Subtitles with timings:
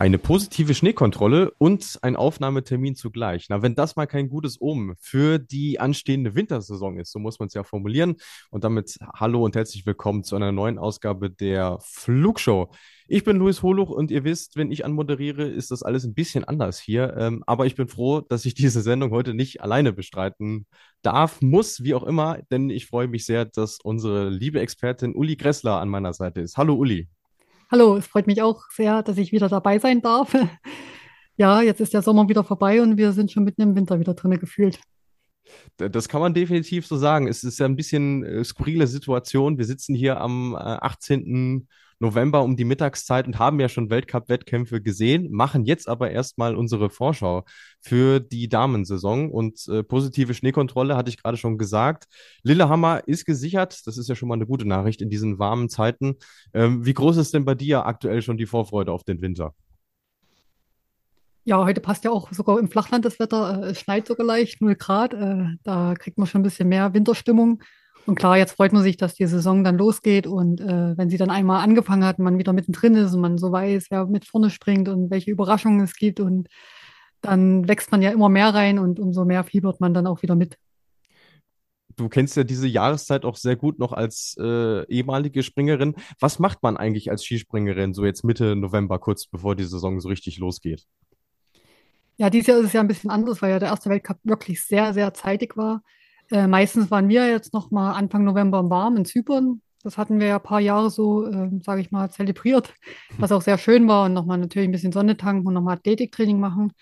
[0.00, 3.48] Eine positive Schneekontrolle und ein Aufnahmetermin zugleich.
[3.50, 7.48] Na, wenn das mal kein gutes Omen für die anstehende Wintersaison ist, so muss man
[7.48, 8.16] es ja formulieren.
[8.48, 12.70] Und damit hallo und herzlich willkommen zu einer neuen Ausgabe der Flugshow.
[13.08, 16.44] Ich bin Luis Holuch und ihr wisst, wenn ich anmoderiere, ist das alles ein bisschen
[16.44, 17.14] anders hier.
[17.18, 20.66] Ähm, aber ich bin froh, dass ich diese Sendung heute nicht alleine bestreiten
[21.02, 25.36] darf, muss, wie auch immer, denn ich freue mich sehr, dass unsere liebe Expertin Uli
[25.36, 26.56] Gressler an meiner Seite ist.
[26.56, 27.10] Hallo Uli.
[27.72, 30.34] Hallo, es freut mich auch sehr, dass ich wieder dabei sein darf.
[31.36, 34.12] Ja, jetzt ist der Sommer wieder vorbei und wir sind schon mitten im Winter wieder
[34.12, 34.78] drin gefühlt.
[35.78, 37.28] Das kann man definitiv so sagen.
[37.28, 39.56] Es ist ja ein bisschen äh, skurrile Situation.
[39.56, 41.66] Wir sitzen hier am äh, 18.
[42.00, 46.90] November um die Mittagszeit und haben ja schon Weltcup-Wettkämpfe gesehen, machen jetzt aber erstmal unsere
[46.90, 47.44] Vorschau
[47.80, 52.06] für die Damensaison und äh, positive Schneekontrolle hatte ich gerade schon gesagt.
[52.42, 53.86] Lillehammer ist gesichert.
[53.86, 56.16] Das ist ja schon mal eine gute Nachricht in diesen warmen Zeiten.
[56.54, 59.54] Ähm, wie groß ist denn bei dir aktuell schon die Vorfreude auf den Winter?
[61.44, 63.62] Ja, heute passt ja auch sogar im Flachland das Wetter.
[63.62, 65.14] Äh, es schneit sogar leicht, 0 Grad.
[65.14, 67.62] Äh, da kriegt man schon ein bisschen mehr Winterstimmung.
[68.10, 71.16] Und klar, jetzt freut man sich, dass die Saison dann losgeht und äh, wenn sie
[71.16, 74.50] dann einmal angefangen hat, man wieder mittendrin ist und man so weiß, wer mit vorne
[74.50, 76.48] springt und welche Überraschungen es gibt und
[77.20, 80.34] dann wächst man ja immer mehr rein und umso mehr fiebert man dann auch wieder
[80.34, 80.58] mit.
[81.94, 85.94] Du kennst ja diese Jahreszeit auch sehr gut noch als äh, ehemalige Springerin.
[86.18, 90.08] Was macht man eigentlich als Skispringerin so jetzt Mitte November, kurz bevor die Saison so
[90.08, 90.84] richtig losgeht?
[92.16, 94.64] Ja, dieses Jahr ist es ja ein bisschen anders, weil ja der erste Weltcup wirklich
[94.64, 95.84] sehr, sehr zeitig war.
[96.30, 99.62] Äh, meistens waren wir jetzt noch mal Anfang November warm in Zypern.
[99.82, 102.72] Das hatten wir ja ein paar Jahre so, äh, sage ich mal, zelebriert,
[103.18, 106.38] was auch sehr schön war und nochmal natürlich ein bisschen Sonne tanken und nochmal Athletiktraining
[106.38, 106.72] machen.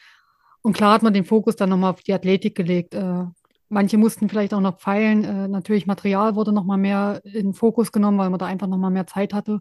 [0.62, 2.94] Und klar hat man den Fokus dann nochmal auf die Athletik gelegt.
[2.94, 3.24] Äh,
[3.68, 5.24] manche mussten vielleicht auch noch feilen.
[5.24, 8.90] Äh, natürlich Material wurde nochmal mehr in den Fokus genommen, weil man da einfach nochmal
[8.90, 9.60] mehr Zeit hatte.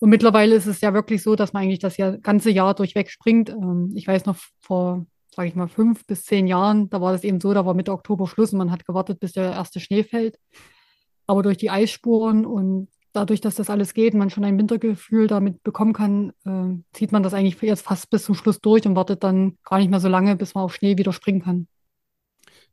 [0.00, 3.50] Und mittlerweile ist es ja wirklich so, dass man eigentlich das ganze Jahr durchweg springt.
[3.50, 7.24] Ähm, ich weiß noch vor sage ich mal, fünf bis zehn Jahren, da war das
[7.24, 10.04] eben so, da war Mitte Oktober Schluss und man hat gewartet, bis der erste Schnee
[10.04, 10.38] fällt.
[11.26, 15.62] Aber durch die Eisspuren und dadurch, dass das alles geht, man schon ein Wintergefühl damit
[15.62, 19.22] bekommen kann, äh, zieht man das eigentlich jetzt fast bis zum Schluss durch und wartet
[19.22, 21.68] dann gar nicht mehr so lange, bis man auf Schnee wieder springen kann.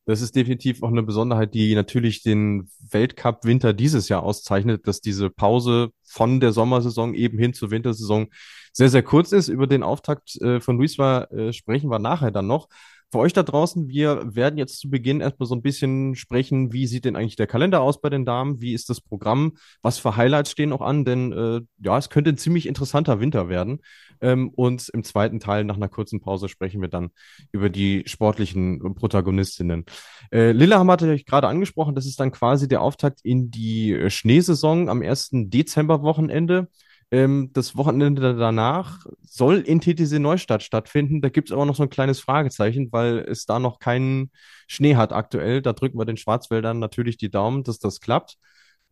[0.09, 5.29] Das ist definitiv auch eine Besonderheit, die natürlich den Weltcup-Winter dieses Jahr auszeichnet, dass diese
[5.29, 8.29] Pause von der Sommersaison eben hin zur Wintersaison
[8.73, 9.49] sehr, sehr kurz ist.
[9.49, 12.69] Über den Auftakt äh, von Luis war, äh, sprechen wir nachher dann noch.
[13.11, 16.87] Für euch da draußen, wir werden jetzt zu Beginn erstmal so ein bisschen sprechen, wie
[16.87, 18.61] sieht denn eigentlich der Kalender aus bei den Damen?
[18.61, 19.57] Wie ist das Programm?
[19.83, 21.05] Was für Highlights stehen auch an?
[21.05, 23.81] Denn äh, ja, es könnte ein ziemlich interessanter Winter werden.
[24.21, 27.11] Ähm, und im zweiten Teil, nach einer kurzen Pause, sprechen wir dann
[27.51, 29.85] über die sportlichen Protagonistinnen.
[30.31, 34.09] Äh, Lillehammer hatte ich gerade angesprochen, das ist dann quasi der Auftakt in die äh,
[34.09, 35.29] Schneesaison am 1.
[35.49, 36.67] Dezemberwochenende.
[37.11, 41.21] Ähm, das Wochenende danach soll in TTC Neustadt stattfinden.
[41.21, 44.31] Da gibt es aber noch so ein kleines Fragezeichen, weil es da noch keinen
[44.67, 45.61] Schnee hat aktuell.
[45.61, 48.37] Da drücken wir den Schwarzwäldern natürlich die Daumen, dass das klappt.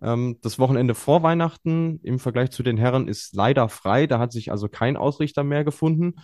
[0.02, 4.08] Ähm, das Wochenende vor Weihnachten im Vergleich zu den Herren ist leider frei.
[4.08, 6.16] Da hat sich also kein Ausrichter mehr gefunden.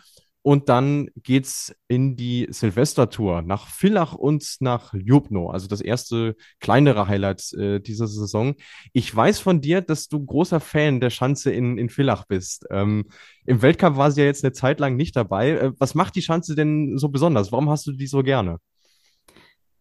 [0.46, 7.08] Und dann geht's in die Silvestertour nach Villach und nach Ljubno, also das erste kleinere
[7.08, 8.56] Highlight äh, dieser Saison.
[8.92, 12.66] Ich weiß von dir, dass du großer Fan der Schanze in, in Villach bist.
[12.72, 13.06] Ähm,
[13.46, 15.52] Im Weltcup war sie ja jetzt eine Zeit lang nicht dabei.
[15.52, 17.54] Äh, was macht die Schanze denn so besonders?
[17.54, 18.58] Warum hast du die so gerne?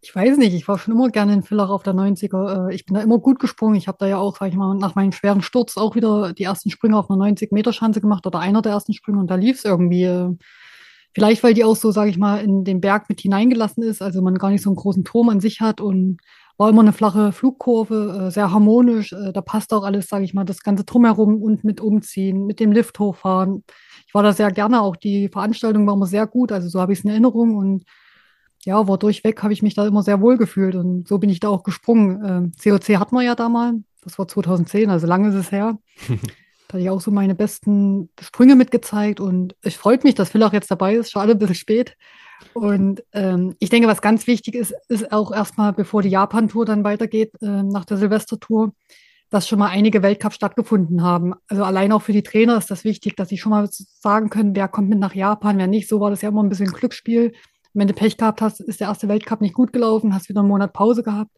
[0.04, 2.70] Ich weiß nicht, ich war schon immer gerne in Villach auf der 90er.
[2.70, 3.76] Äh, ich bin da immer gut gesprungen.
[3.76, 6.42] Ich habe da ja auch, sag ich mal, nach meinem schweren Sturz auch wieder die
[6.42, 9.64] ersten Sprünge auf einer 90-Meter-Schanze gemacht oder einer der ersten Sprünge und da lief es
[9.64, 10.02] irgendwie.
[10.02, 10.30] Äh,
[11.14, 14.22] vielleicht, weil die auch so, sage ich mal, in den Berg mit hineingelassen ist, also
[14.22, 16.18] man gar nicht so einen großen Turm an sich hat und
[16.58, 19.10] war immer eine flache Flugkurve, äh, sehr harmonisch.
[19.10, 22.72] Da passt auch alles, sage ich mal, das ganze Drumherum und mit umziehen, mit dem
[22.72, 23.62] Lift hochfahren.
[24.08, 26.92] Ich war da sehr gerne, auch die Veranstaltung war immer sehr gut, also so habe
[26.92, 27.84] ich es in Erinnerung und
[28.64, 31.40] ja, war durchweg, habe ich mich da immer sehr wohl gefühlt und so bin ich
[31.40, 32.22] da auch gesprungen.
[32.24, 35.78] Ähm, COC hatten wir ja damals, das war 2010, also lange ist es her.
[36.08, 40.42] da hatte ich auch so meine besten Sprünge mitgezeigt und es freut mich, dass Phil
[40.42, 41.96] auch jetzt dabei ist, schade ein bisschen spät.
[42.54, 46.84] Und ähm, ich denke, was ganz wichtig ist, ist auch erstmal, bevor die Japan-Tour dann
[46.84, 48.72] weitergeht, äh, nach der Silvester-Tour,
[49.30, 51.34] dass schon mal einige Weltcups stattgefunden haben.
[51.48, 54.54] Also allein auch für die Trainer ist das wichtig, dass sie schon mal sagen können,
[54.54, 55.88] wer kommt mit nach Japan, wer nicht.
[55.88, 57.32] So war das ja immer ein bisschen Glücksspiel
[57.74, 60.48] wenn du Pech gehabt hast, ist der erste Weltcup nicht gut gelaufen, hast wieder einen
[60.48, 61.36] Monat Pause gehabt.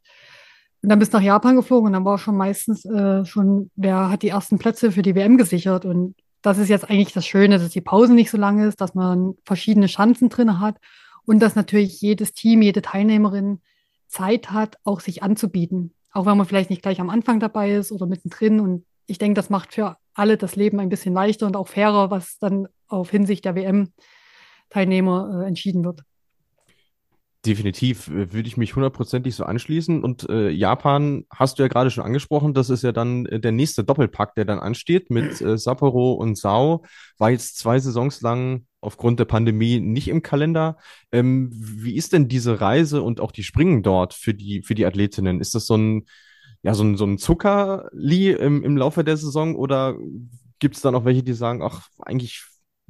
[0.82, 4.10] Und dann bist du nach Japan geflogen und dann war schon meistens äh, schon, wer
[4.10, 5.86] hat die ersten Plätze für die WM gesichert.
[5.86, 8.94] Und das ist jetzt eigentlich das Schöne, dass die Pause nicht so lang ist, dass
[8.94, 10.76] man verschiedene Chancen drin hat
[11.24, 13.62] und dass natürlich jedes Team, jede Teilnehmerin
[14.08, 15.94] Zeit hat, auch sich anzubieten.
[16.12, 18.60] Auch wenn man vielleicht nicht gleich am Anfang dabei ist oder mittendrin.
[18.60, 22.10] Und ich denke, das macht für alle das Leben ein bisschen leichter und auch fairer,
[22.10, 26.02] was dann auf Hinsicht der WM-Teilnehmer äh, entschieden wird.
[27.46, 30.02] Definitiv äh, würde ich mich hundertprozentig so anschließen.
[30.02, 32.54] Und äh, Japan hast du ja gerade schon angesprochen.
[32.54, 36.38] Das ist ja dann äh, der nächste Doppelpack, der dann ansteht mit äh, Sapporo und
[36.38, 36.84] Sao.
[37.18, 40.78] War jetzt zwei Saisons lang aufgrund der Pandemie nicht im Kalender.
[41.12, 44.86] Ähm, wie ist denn diese Reise und auch die Springen dort für die, für die
[44.86, 45.40] Athletinnen?
[45.40, 46.06] Ist das so ein,
[46.62, 49.98] ja, so ein, so ein Zuckerli im, im Laufe der Saison oder
[50.60, 52.42] gibt es dann auch welche, die sagen, ach, eigentlich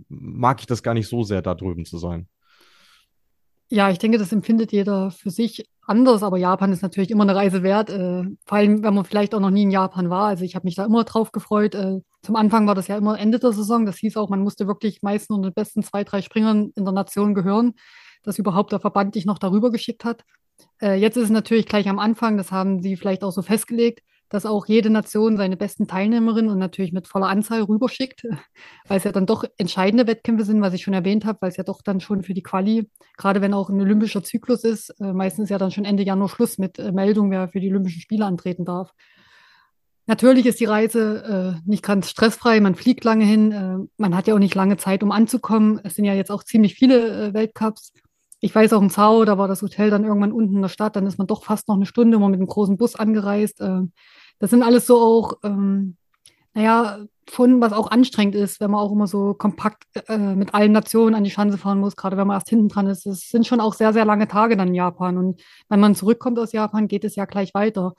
[0.08, 2.28] mag ich das gar nicht so sehr, da drüben zu sein?
[3.74, 7.34] Ja, ich denke, das empfindet jeder für sich anders, aber Japan ist natürlich immer eine
[7.34, 10.28] Reise wert, äh, vor allem wenn man vielleicht auch noch nie in Japan war.
[10.28, 11.74] Also ich habe mich da immer drauf gefreut.
[11.74, 13.84] Äh, zum Anfang war das ja immer Ende der Saison.
[13.84, 16.94] Das hieß auch, man musste wirklich meistens unter den besten zwei, drei Springern in der
[16.94, 17.74] Nation gehören,
[18.22, 20.22] dass überhaupt der Verband dich noch darüber geschickt hat.
[20.80, 24.04] Äh, jetzt ist es natürlich gleich am Anfang, das haben sie vielleicht auch so festgelegt,
[24.34, 28.24] dass auch jede Nation seine besten Teilnehmerinnen und natürlich mit voller Anzahl rüberschickt,
[28.88, 31.56] weil es ja dann doch entscheidende Wettkämpfe sind, was ich schon erwähnt habe, weil es
[31.56, 35.12] ja doch dann schon für die Quali, gerade wenn auch ein olympischer Zyklus ist, äh,
[35.12, 38.26] meistens ja dann schon Ende Januar Schluss mit äh, Meldung, wer für die Olympischen Spiele
[38.26, 38.92] antreten darf.
[40.06, 44.26] Natürlich ist die Reise äh, nicht ganz stressfrei, man fliegt lange hin, äh, man hat
[44.26, 45.80] ja auch nicht lange Zeit, um anzukommen.
[45.84, 47.92] Es sind ja jetzt auch ziemlich viele äh, Weltcups.
[48.40, 50.96] Ich weiß auch in Zau, da war das Hotel dann irgendwann unten in der Stadt,
[50.96, 53.60] dann ist man doch fast noch eine Stunde mal mit einem großen Bus angereist.
[54.34, 55.96] Äh, das sind alles so auch, ähm,
[56.54, 56.98] naja,
[57.30, 61.14] schon was auch anstrengend ist, wenn man auch immer so kompakt äh, mit allen Nationen
[61.14, 63.06] an die Schanze fahren muss, gerade wenn man erst hinten dran ist.
[63.06, 65.16] Es sind schon auch sehr, sehr lange Tage dann in Japan.
[65.18, 67.94] Und wenn man zurückkommt aus Japan, geht es ja gleich weiter.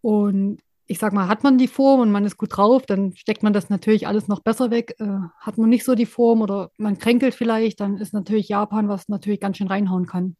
[0.00, 3.42] Und ich sag mal, hat man die Form und man ist gut drauf, dann steckt
[3.42, 4.94] man das natürlich alles noch besser weg.
[5.00, 8.88] Äh, hat man nicht so die Form oder man kränkelt vielleicht, dann ist natürlich Japan,
[8.88, 10.36] was natürlich ganz schön reinhauen kann.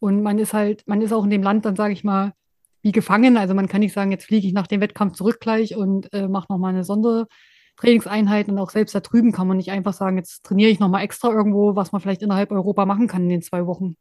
[0.00, 2.34] Und man ist halt, man ist auch in dem Land, dann sage ich mal,
[2.82, 3.36] wie gefangen.
[3.36, 6.28] Also man kann nicht sagen, jetzt fliege ich nach dem Wettkampf zurück gleich und äh,
[6.28, 8.48] mache nochmal eine Sondertrainingseinheit.
[8.48, 11.30] Und auch selbst da drüben kann man nicht einfach sagen, jetzt trainiere ich nochmal extra
[11.30, 13.96] irgendwo, was man vielleicht innerhalb Europa machen kann in den zwei Wochen.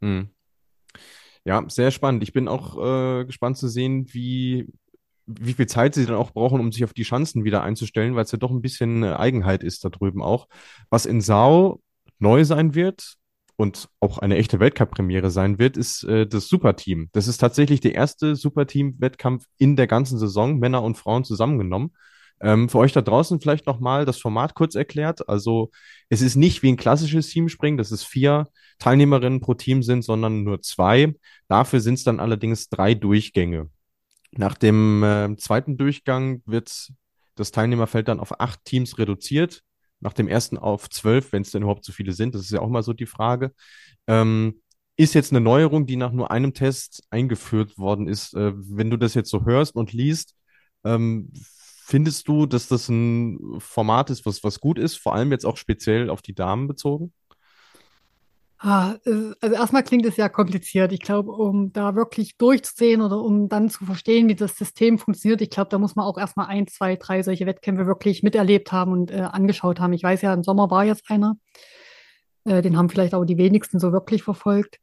[0.00, 0.30] Hm.
[1.44, 2.22] Ja, sehr spannend.
[2.24, 4.66] Ich bin auch äh, gespannt zu sehen, wie,
[5.26, 8.24] wie viel Zeit sie dann auch brauchen, um sich auf die Chancen wieder einzustellen, weil
[8.24, 10.48] es ja doch ein bisschen Eigenheit ist da drüben auch.
[10.90, 11.80] Was in Sau
[12.18, 13.14] neu sein wird,
[13.56, 17.08] und auch eine echte Weltcup-Premiere sein wird, ist äh, das Superteam.
[17.12, 21.92] Das ist tatsächlich der erste Superteam-Wettkampf in der ganzen Saison, Männer und Frauen zusammengenommen.
[22.40, 25.26] Ähm, für euch da draußen vielleicht nochmal das Format kurz erklärt.
[25.28, 25.70] Also
[26.10, 28.48] es ist nicht wie ein klassisches Teamspringen, dass es vier
[28.78, 31.14] Teilnehmerinnen pro Team sind, sondern nur zwei.
[31.48, 33.70] Dafür sind es dann allerdings drei Durchgänge.
[34.32, 36.92] Nach dem äh, zweiten Durchgang wird
[37.36, 39.62] das Teilnehmerfeld dann auf acht Teams reduziert
[40.06, 42.32] nach dem ersten auf zwölf, wenn es denn überhaupt so viele sind.
[42.36, 43.52] Das ist ja auch mal so die Frage.
[44.06, 44.62] Ähm,
[44.96, 48.32] ist jetzt eine Neuerung, die nach nur einem Test eingeführt worden ist.
[48.34, 50.36] Äh, wenn du das jetzt so hörst und liest,
[50.84, 55.44] ähm, findest du, dass das ein Format ist, was, was gut ist, vor allem jetzt
[55.44, 57.12] auch speziell auf die Damen bezogen?
[58.58, 60.90] Ah, also erstmal klingt es ja kompliziert.
[60.92, 65.42] Ich glaube, um da wirklich durchzusehen oder um dann zu verstehen, wie das System funktioniert,
[65.42, 68.92] ich glaube, da muss man auch erstmal ein, zwei, drei solche Wettkämpfe wirklich miterlebt haben
[68.92, 69.92] und äh, angeschaut haben.
[69.92, 71.36] Ich weiß ja, im Sommer war jetzt einer.
[72.44, 74.78] Äh, den haben vielleicht auch die wenigsten so wirklich verfolgt.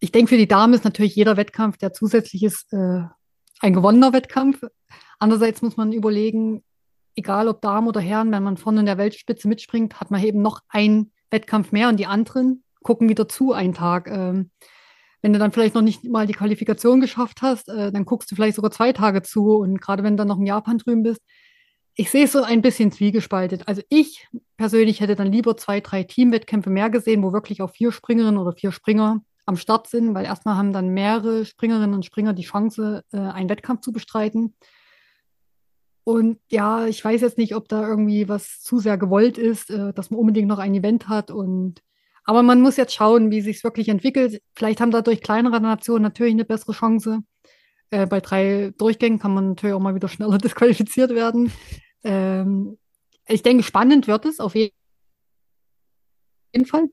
[0.00, 3.02] Ich denke, für die Damen ist natürlich jeder Wettkampf, der zusätzlich ist, äh,
[3.60, 4.62] ein gewonnener Wettkampf.
[5.18, 6.64] Andererseits muss man überlegen,
[7.16, 10.40] egal ob Damen oder Herren, wenn man vorne in der Weltspitze mitspringt, hat man eben
[10.40, 14.08] noch einen Wettkampf mehr und die anderen gucken wieder zu einen Tag.
[14.08, 14.50] Ähm,
[15.22, 18.36] wenn du dann vielleicht noch nicht mal die Qualifikation geschafft hast, äh, dann guckst du
[18.36, 19.56] vielleicht sogar zwei Tage zu.
[19.56, 21.22] Und gerade wenn du dann noch in Japan drüben bist,
[21.96, 23.66] ich sehe es so ein bisschen zwiegespaltet.
[23.66, 27.90] Also ich persönlich hätte dann lieber zwei, drei Teamwettkämpfe mehr gesehen, wo wirklich auch vier
[27.92, 32.32] Springerinnen oder vier Springer am Start sind, weil erstmal haben dann mehrere Springerinnen und Springer
[32.32, 34.54] die Chance, äh, einen Wettkampf zu bestreiten.
[36.02, 39.92] Und ja, ich weiß jetzt nicht, ob da irgendwie was zu sehr gewollt ist, äh,
[39.94, 41.80] dass man unbedingt noch ein Event hat und
[42.24, 44.42] aber man muss jetzt schauen, wie sich es wirklich entwickelt.
[44.54, 47.20] Vielleicht haben dadurch kleinere Nationen natürlich eine bessere Chance.
[47.90, 51.52] Äh, bei drei Durchgängen kann man natürlich auch mal wieder schneller disqualifiziert werden.
[52.02, 52.78] Ähm,
[53.28, 54.72] ich denke, spannend wird es auf jeden
[56.66, 56.88] Fall.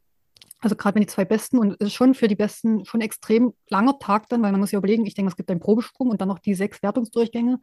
[0.60, 3.54] Also gerade wenn die zwei Besten und es ist schon für die Besten schon extrem
[3.70, 6.22] langer Tag dann, weil man muss ja überlegen, ich denke, es gibt einen Probesprung und
[6.22, 7.60] dann noch die sechs Wertungsdurchgänge.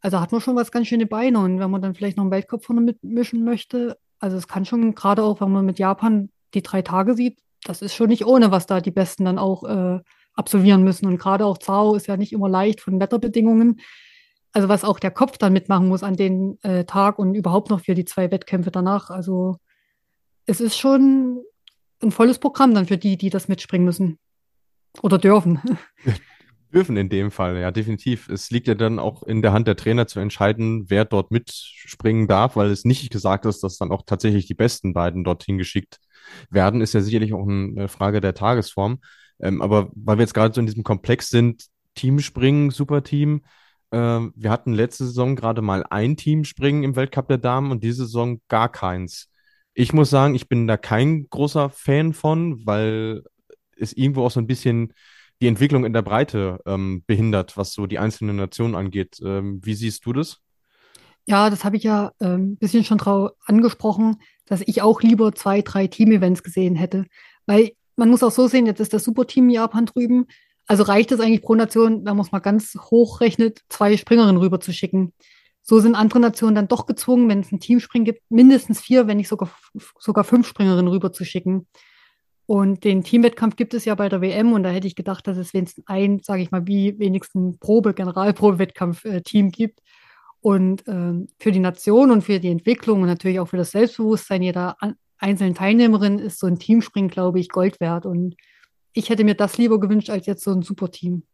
[0.00, 2.32] Also hat man schon was ganz schöne Beine und wenn man dann vielleicht noch einen
[2.32, 6.62] Weltcup vorne mitmischen möchte, also es kann schon gerade auch, wenn man mit Japan die
[6.62, 10.00] drei Tage sieht, das ist schon nicht ohne, was da die Besten dann auch äh,
[10.34, 11.06] absolvieren müssen.
[11.06, 13.80] Und gerade auch Zao ist ja nicht immer leicht von Wetterbedingungen.
[14.52, 17.80] Also was auch der Kopf dann mitmachen muss an den äh, Tag und überhaupt noch
[17.80, 19.10] für die zwei Wettkämpfe danach.
[19.10, 19.56] Also
[20.46, 21.42] es ist schon
[22.02, 24.18] ein volles Programm dann für die, die das mitspringen müssen.
[25.02, 25.60] Oder dürfen.
[26.72, 28.28] Dürfen in dem Fall, ja, definitiv.
[28.28, 32.26] Es liegt ja dann auch in der Hand der Trainer zu entscheiden, wer dort mitspringen
[32.26, 35.98] darf, weil es nicht gesagt ist, dass dann auch tatsächlich die besten beiden dorthin geschickt
[36.50, 36.80] werden.
[36.80, 38.98] Ist ja sicherlich auch eine Frage der Tagesform.
[39.38, 43.42] Ähm, aber weil wir jetzt gerade so in diesem Komplex sind, Teamspringen, Superteam.
[43.92, 48.06] Ähm, wir hatten letzte Saison gerade mal ein Teamspringen im Weltcup der Damen und diese
[48.06, 49.30] Saison gar keins.
[49.74, 53.22] Ich muss sagen, ich bin da kein großer Fan von, weil
[53.76, 54.92] es irgendwo auch so ein bisschen
[55.40, 59.20] die Entwicklung in der Breite ähm, behindert, was so die einzelnen Nationen angeht.
[59.22, 60.40] Ähm, wie siehst du das?
[61.26, 64.16] Ja, das habe ich ja ein ähm, bisschen schon drauf angesprochen,
[64.46, 67.06] dass ich auch lieber zwei, drei Team-Events gesehen hätte.
[67.46, 70.26] Weil man muss auch so sehen, jetzt ist das Superteam Japan drüben.
[70.66, 74.40] Also reicht es eigentlich pro Nation, wenn man es mal ganz hoch rechnet, zwei Springerinnen
[74.40, 75.12] rüber zu schicken.
[75.62, 79.16] So sind andere Nationen dann doch gezwungen, wenn es ein Teamspringen gibt, mindestens vier, wenn
[79.16, 79.50] nicht sogar,
[79.98, 81.66] sogar fünf Springerinnen rüber zu schicken.
[82.46, 85.36] Und den Teamwettkampf gibt es ja bei der WM und da hätte ich gedacht, dass
[85.36, 89.80] es wenigstens ein, sage ich mal, wie wenigstens Probe, Generalprobe-Wettkampf-Team gibt.
[90.40, 94.42] Und ähm, für die Nation und für die Entwicklung und natürlich auch für das Selbstbewusstsein
[94.42, 94.76] jeder
[95.18, 98.06] einzelnen Teilnehmerin ist so ein Teamspringen, glaube ich, Gold wert.
[98.06, 98.36] Und
[98.92, 101.24] ich hätte mir das lieber gewünscht als jetzt so ein Superteam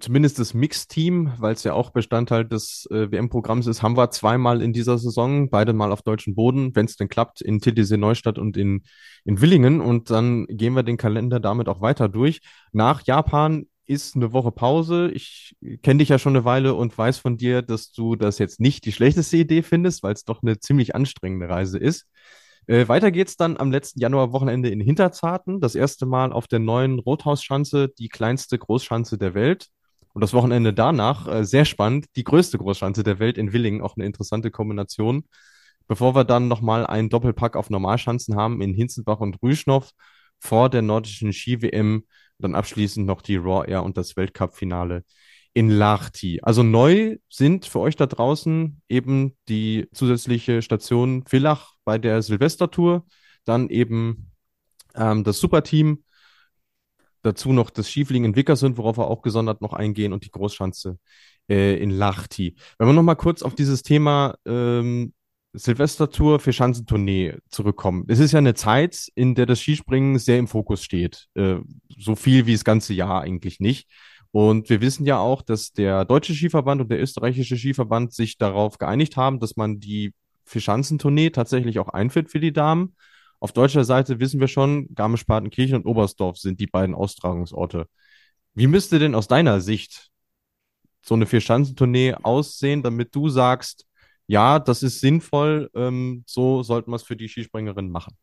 [0.00, 4.62] zumindest das Mix-Team, weil es ja auch Bestandteil des äh, WM-Programms ist, haben wir zweimal
[4.62, 8.38] in dieser Saison, beide mal auf deutschem Boden, wenn es denn klappt, in Titisee Neustadt
[8.38, 8.84] und in,
[9.24, 9.80] in Willingen.
[9.80, 12.40] Und dann gehen wir den Kalender damit auch weiter durch.
[12.72, 15.10] Nach Japan ist eine Woche Pause.
[15.12, 18.60] Ich kenne dich ja schon eine Weile und weiß von dir, dass du das jetzt
[18.60, 22.06] nicht die schlechteste Idee findest, weil es doch eine ziemlich anstrengende Reise ist.
[22.66, 25.60] Äh, weiter geht's dann am letzten Januarwochenende in Hinterzarten.
[25.60, 29.68] Das erste Mal auf der neuen Rothausschanze, die kleinste Großschanze der Welt.
[30.14, 33.96] Und das Wochenende danach, äh, sehr spannend, die größte Großschanze der Welt in Willingen, auch
[33.96, 35.24] eine interessante Kombination.
[35.86, 39.90] Bevor wir dann nochmal einen Doppelpack auf Normalschanzen haben in Hinzenbach und Rüschnow
[40.38, 42.04] vor der nordischen Ski-WM,
[42.38, 45.04] dann abschließend noch die Raw Air und das Weltcup-Finale
[45.52, 46.40] in Lahti.
[46.42, 53.06] Also neu sind für euch da draußen eben die zusätzliche Station Villach bei der Silvestertour,
[53.44, 54.30] dann eben
[54.94, 56.04] ähm, das Superteam,
[57.22, 60.98] dazu noch das Schiefling in Wickersund, worauf wir auch gesondert noch eingehen und die Großschanze
[61.48, 62.56] äh, in Lahti.
[62.78, 65.12] Wenn wir noch mal kurz auf dieses Thema ähm,
[65.54, 68.04] Silvestertour für Schanzentournee zurückkommen.
[68.08, 71.28] Es ist ja eine Zeit, in der das Skispringen sehr im Fokus steht.
[71.34, 71.58] Äh,
[71.96, 73.88] so viel wie das ganze Jahr eigentlich nicht.
[74.32, 78.78] Und wir wissen ja auch, dass der Deutsche Skiverband und der österreichische Skiverband sich darauf
[78.78, 80.12] geeinigt haben, dass man die
[80.44, 82.96] Fischanzentournee tatsächlich auch einführt für die Damen.
[83.40, 87.86] Auf deutscher Seite wissen wir schon, Garmisch-Partenkirchen und Oberstdorf sind die beiden Austragungsorte.
[88.54, 90.10] Wie müsste denn aus deiner Sicht
[91.02, 93.86] so eine Vierschanzentournee aussehen, damit du sagst,
[94.26, 98.16] ja, das ist sinnvoll, ähm, so sollten wir es für die Skispringerinnen machen?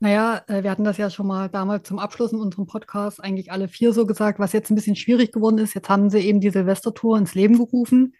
[0.00, 3.52] Naja, äh, wir hatten das ja schon mal damals zum Abschluss in unserem Podcast eigentlich
[3.52, 5.74] alle vier so gesagt, was jetzt ein bisschen schwierig geworden ist.
[5.74, 8.14] Jetzt haben sie eben die Silvestertour ins Leben gerufen.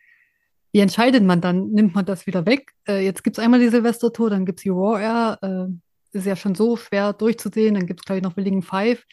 [0.73, 1.71] Wie entscheidet man dann?
[1.71, 2.73] Nimmt man das wieder weg?
[2.89, 5.39] Äh, jetzt gibt es einmal die Silvestertour, dann gibt es die Raw Air.
[5.43, 7.75] Äh, ist ja schon so schwer durchzusehen.
[7.75, 9.05] Dann gibt es, glaube ich, noch Willingen Five.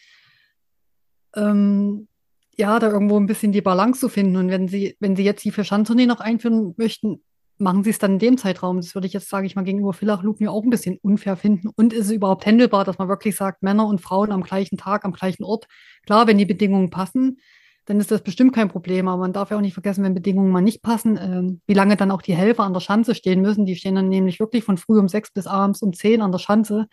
[1.34, 2.08] Ähm,
[2.56, 4.36] ja, da irgendwo ein bisschen die Balance zu finden.
[4.36, 7.22] Und wenn Sie, wenn Sie jetzt die Verschanztournee noch einführen möchten,
[7.60, 8.78] machen sie es dann in dem Zeitraum?
[8.78, 11.36] Das würde ich jetzt, sage ich mal, gegenüber Villach Loop mir auch ein bisschen unfair
[11.36, 11.68] finden.
[11.68, 15.04] Und ist es überhaupt händelbar, dass man wirklich sagt, Männer und Frauen am gleichen Tag,
[15.04, 15.66] am gleichen Ort?
[16.06, 17.38] Klar, wenn die Bedingungen passen,
[17.90, 19.08] dann ist das bestimmt kein Problem.
[19.08, 21.96] Aber man darf ja auch nicht vergessen, wenn Bedingungen mal nicht passen, äh, wie lange
[21.96, 23.66] dann auch die Helfer an der Schanze stehen müssen.
[23.66, 26.38] Die stehen dann nämlich wirklich von früh um sechs bis abends um zehn an der
[26.38, 26.86] Schanze.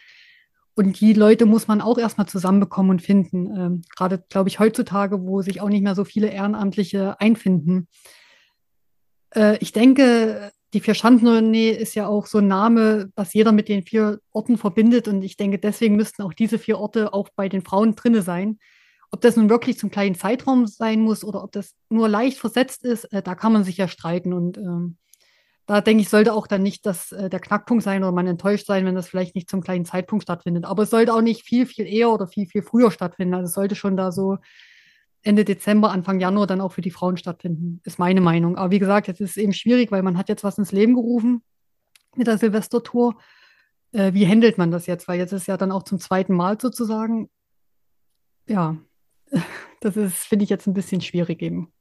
[0.74, 3.46] Und die Leute muss man auch erstmal zusammenbekommen und finden.
[3.56, 7.88] Ähm, Gerade, glaube ich, heutzutage, wo sich auch nicht mehr so viele Ehrenamtliche einfinden.
[9.36, 13.84] Äh, ich denke, die Vier-Schanzentournee ist ja auch so ein Name, was jeder mit den
[13.84, 15.08] vier Orten verbindet.
[15.08, 18.58] Und ich denke, deswegen müssten auch diese vier Orte auch bei den Frauen drinne sein.
[19.12, 22.84] Ob das nun wirklich zum kleinen Zeitraum sein muss oder ob das nur leicht versetzt
[22.84, 24.34] ist, äh, da kann man sich ja streiten.
[24.34, 24.98] Und ähm,
[25.66, 28.66] da denke ich, sollte auch dann nicht das, äh, der Knackpunkt sein oder man enttäuscht
[28.66, 30.66] sein, wenn das vielleicht nicht zum kleinen Zeitpunkt stattfindet.
[30.66, 33.34] Aber es sollte auch nicht viel, viel eher oder viel, viel früher stattfinden.
[33.34, 34.38] Also es sollte schon da so
[35.24, 38.56] Ende Dezember, Anfang Januar dann auch für die Frauen stattfinden, ist meine Meinung.
[38.58, 40.94] Aber wie gesagt, jetzt ist es eben schwierig, weil man hat jetzt was ins Leben
[40.94, 41.44] gerufen
[42.16, 43.18] mit der Silvestertour.
[43.92, 45.08] Äh, wie handelt man das jetzt?
[45.08, 47.30] Weil jetzt ist ja dann auch zum zweiten Mal sozusagen.
[48.48, 48.78] Ja,
[49.82, 51.72] das ist, finde ich jetzt ein bisschen schwierig eben.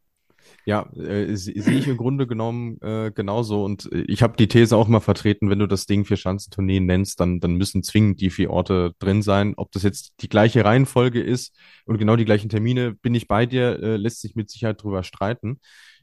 [0.64, 3.64] Ja, äh, sehe ich im Grunde genommen äh, genauso.
[3.64, 6.86] Und äh, ich habe die These auch mal vertreten, wenn du das Ding für Schanzentourneen
[6.86, 9.54] nennst, dann, dann müssen zwingend die vier Orte drin sein.
[9.56, 13.46] Ob das jetzt die gleiche Reihenfolge ist und genau die gleichen Termine, bin ich bei
[13.46, 15.60] dir, äh, lässt sich mit Sicherheit drüber streiten.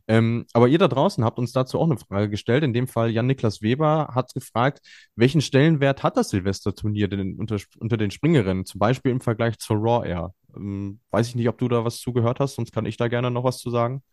[0.07, 2.63] Ähm, aber ihr da draußen habt uns dazu auch eine Frage gestellt.
[2.63, 4.81] In dem Fall Jan-Niklas Weber hat gefragt,
[5.15, 9.77] welchen Stellenwert hat das Silvesterturnier denn unter, unter den Springerinnen, zum Beispiel im Vergleich zur
[9.77, 10.33] Raw Air?
[10.55, 13.31] Ähm, weiß ich nicht, ob du da was zugehört hast, sonst kann ich da gerne
[13.31, 14.03] noch was zu sagen.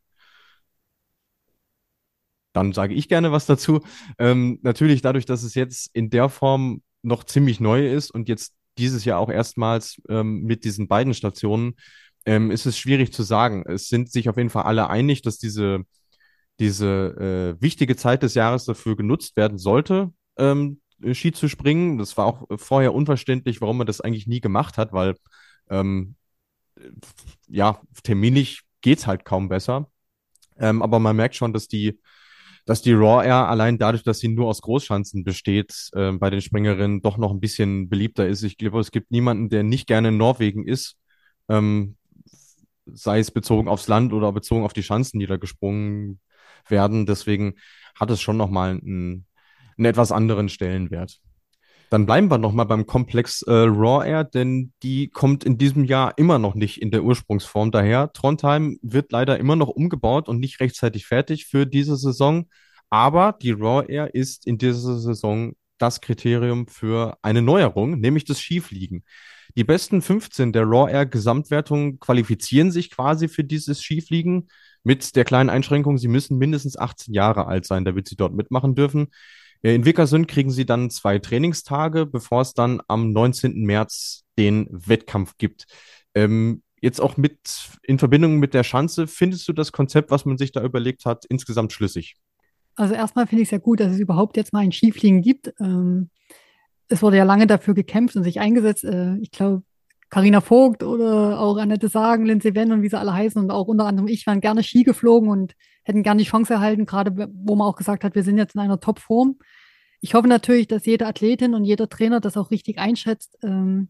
[2.53, 3.81] Dann sage ich gerne was dazu.
[4.19, 8.55] Ähm, natürlich dadurch, dass es jetzt in der Form noch ziemlich neu ist und jetzt
[8.79, 11.75] dieses Jahr auch erstmals ähm, mit diesen beiden Stationen,
[12.27, 13.65] ähm, ist es schwierig zu sagen.
[13.67, 15.83] Es sind sich auf jeden Fall alle einig, dass diese,
[16.59, 20.81] diese äh, wichtige Zeit des Jahres dafür genutzt werden sollte, ähm,
[21.13, 21.99] Ski zu springen.
[21.99, 25.17] Das war auch vorher unverständlich, warum man das eigentlich nie gemacht hat, weil
[25.71, 26.17] ähm,
[27.49, 29.91] ja, terminlich geht's halt kaum besser.
[30.59, 32.01] Ähm, aber man merkt schon, dass die
[32.67, 36.41] dass die Raw Air allein dadurch, dass sie nur aus Großschanzen besteht, äh, bei den
[36.41, 38.43] Springerinnen doch noch ein bisschen beliebter ist.
[38.43, 40.97] Ich glaube, es gibt niemanden, der nicht gerne in Norwegen ist,
[41.49, 41.97] ähm,
[42.87, 46.21] sei es bezogen aufs Land oder bezogen auf die Schanzen, die da gesprungen
[46.69, 47.07] werden.
[47.07, 47.55] Deswegen
[47.99, 49.27] hat es schon nochmal einen,
[49.77, 51.21] einen etwas anderen Stellenwert.
[51.91, 56.17] Dann bleiben wir nochmal beim Komplex äh, Raw Air, denn die kommt in diesem Jahr
[56.19, 58.13] immer noch nicht in der Ursprungsform daher.
[58.13, 62.49] Trondheim wird leider immer noch umgebaut und nicht rechtzeitig fertig für diese Saison.
[62.91, 68.41] Aber die Raw Air ist in dieser Saison das Kriterium für eine Neuerung, nämlich das
[68.41, 69.05] Skifliegen.
[69.57, 74.49] Die besten 15 der Raw Air Gesamtwertung qualifizieren sich quasi für dieses Skifliegen
[74.85, 78.77] mit der kleinen Einschränkung, sie müssen mindestens 18 Jahre alt sein, damit sie dort mitmachen
[78.77, 79.09] dürfen.
[79.63, 83.63] Äh, in Vikersund kriegen sie dann zwei Trainingstage, bevor es dann am 19.
[83.65, 85.67] März den Wettkampf gibt.
[86.15, 87.39] Ähm, jetzt auch mit
[87.83, 91.25] in Verbindung mit der Schanze, findest du das Konzept, was man sich da überlegt hat,
[91.27, 92.17] insgesamt schlüssig?
[92.77, 95.53] Also erstmal finde ich es ja gut, dass es überhaupt jetzt mal ein Skifliegen gibt.
[95.61, 96.11] Ähm,
[96.89, 98.85] es wurde ja lange dafür gekämpft und sich eingesetzt.
[98.85, 99.63] Äh, ich glaube,
[100.09, 103.69] Carina Vogt oder auch Annette Sagen, Lindsay Wenn und wie sie alle heißen und auch
[103.69, 107.55] unter anderem ich waren gerne Ski geflogen und hätten gerne die Chance erhalten, gerade wo
[107.55, 109.37] man auch gesagt hat, wir sind jetzt in einer Topform.
[110.01, 113.89] Ich hoffe natürlich, dass jede Athletin und jeder Trainer das auch richtig einschätzt, ähm,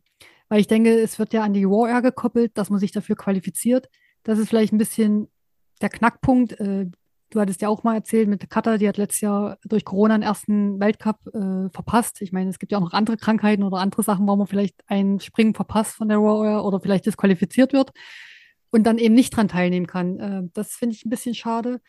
[0.48, 3.16] weil ich denke, es wird ja an die Raw Air gekoppelt, dass man sich dafür
[3.16, 3.88] qualifiziert.
[4.24, 5.28] Das ist vielleicht ein bisschen
[5.80, 6.58] der Knackpunkt.
[6.58, 6.86] Äh,
[7.30, 10.22] du hattest ja auch mal erzählt mit Katha, die hat letztes Jahr durch Corona den
[10.22, 12.20] ersten Weltcup äh, verpasst.
[12.22, 14.82] Ich meine, es gibt ja auch noch andere Krankheiten oder andere Sachen, wo man vielleicht
[14.88, 17.92] ein Springen verpasst von der Raw Air oder vielleicht disqualifiziert wird
[18.70, 20.18] und dann eben nicht dran teilnehmen kann.
[20.18, 21.80] Äh, das finde ich ein bisschen schade.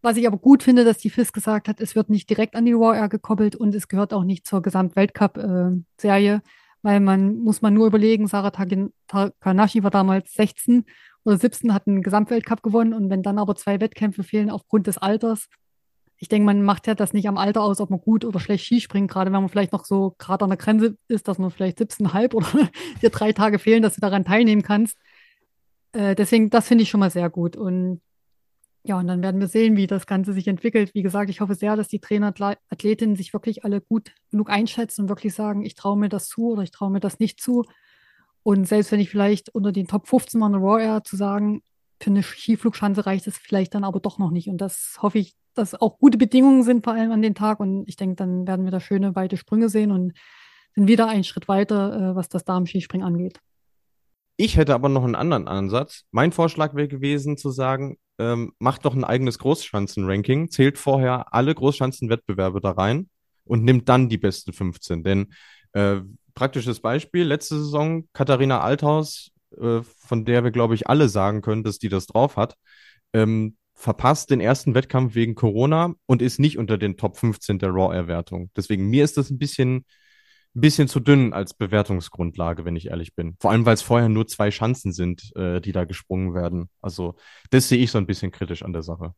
[0.00, 2.64] Was ich aber gut finde, dass die FIS gesagt hat, es wird nicht direkt an
[2.64, 6.42] die Raw Air gekoppelt und es gehört auch nicht zur Gesamtweltcup-Serie,
[6.82, 10.84] weil man muss man nur überlegen, Sarah Takanashi war damals 16
[11.24, 14.98] oder 17, hat einen Gesamtweltcup gewonnen und wenn dann aber zwei Wettkämpfe fehlen aufgrund des
[14.98, 15.48] Alters,
[16.20, 18.64] ich denke, man macht ja das nicht am Alter aus, ob man gut oder schlecht
[18.64, 21.78] Skispringt, gerade wenn man vielleicht noch so gerade an der Grenze ist, dass man vielleicht
[21.78, 22.46] 17,5 oder
[23.02, 24.96] dir drei Tage fehlen, dass du daran teilnehmen kannst.
[25.92, 27.56] Äh, deswegen, das finde ich schon mal sehr gut.
[27.56, 28.00] Und
[28.84, 30.94] ja, und dann werden wir sehen, wie das Ganze sich entwickelt.
[30.94, 32.32] Wie gesagt, ich hoffe sehr, dass die Trainer,
[32.70, 36.52] Athletinnen sich wirklich alle gut genug einschätzen und wirklich sagen, ich traue mir das zu
[36.52, 37.64] oder ich traue mir das nicht zu.
[38.42, 41.62] Und selbst wenn ich vielleicht unter den Top 15 mal eine Raw Air zu sagen,
[42.00, 44.48] für eine Skiflugschanze reicht es vielleicht dann aber doch noch nicht.
[44.48, 47.60] Und das hoffe ich, dass auch gute Bedingungen sind, vor allem an den Tag.
[47.60, 50.12] Und ich denke, dann werden wir da schöne, weite Sprünge sehen und
[50.74, 53.40] sind wieder einen Schritt weiter, äh, was das Damen-Skispringen angeht.
[54.40, 56.04] Ich hätte aber noch einen anderen Ansatz.
[56.12, 61.52] Mein Vorschlag wäre gewesen zu sagen, ähm, macht doch ein eigenes Großschanzen-Ranking, zählt vorher alle
[61.52, 63.08] Großschanzenwettbewerbe da rein
[63.42, 65.02] und nimmt dann die besten 15.
[65.02, 65.34] Denn
[65.72, 65.96] äh,
[66.34, 71.64] praktisches Beispiel, letzte Saison Katharina Althaus, äh, von der wir, glaube ich, alle sagen können,
[71.64, 72.54] dass die das drauf hat,
[73.12, 77.70] ähm, verpasst den ersten Wettkampf wegen Corona und ist nicht unter den Top 15 der
[77.70, 78.52] Raw-Erwertung.
[78.56, 79.84] Deswegen, mir ist das ein bisschen
[80.60, 83.36] bisschen zu dünn als Bewertungsgrundlage, wenn ich ehrlich bin.
[83.40, 86.68] Vor allem, weil es vorher nur zwei Schanzen sind, äh, die da gesprungen werden.
[86.80, 87.16] Also
[87.50, 89.14] das sehe ich so ein bisschen kritisch an der Sache.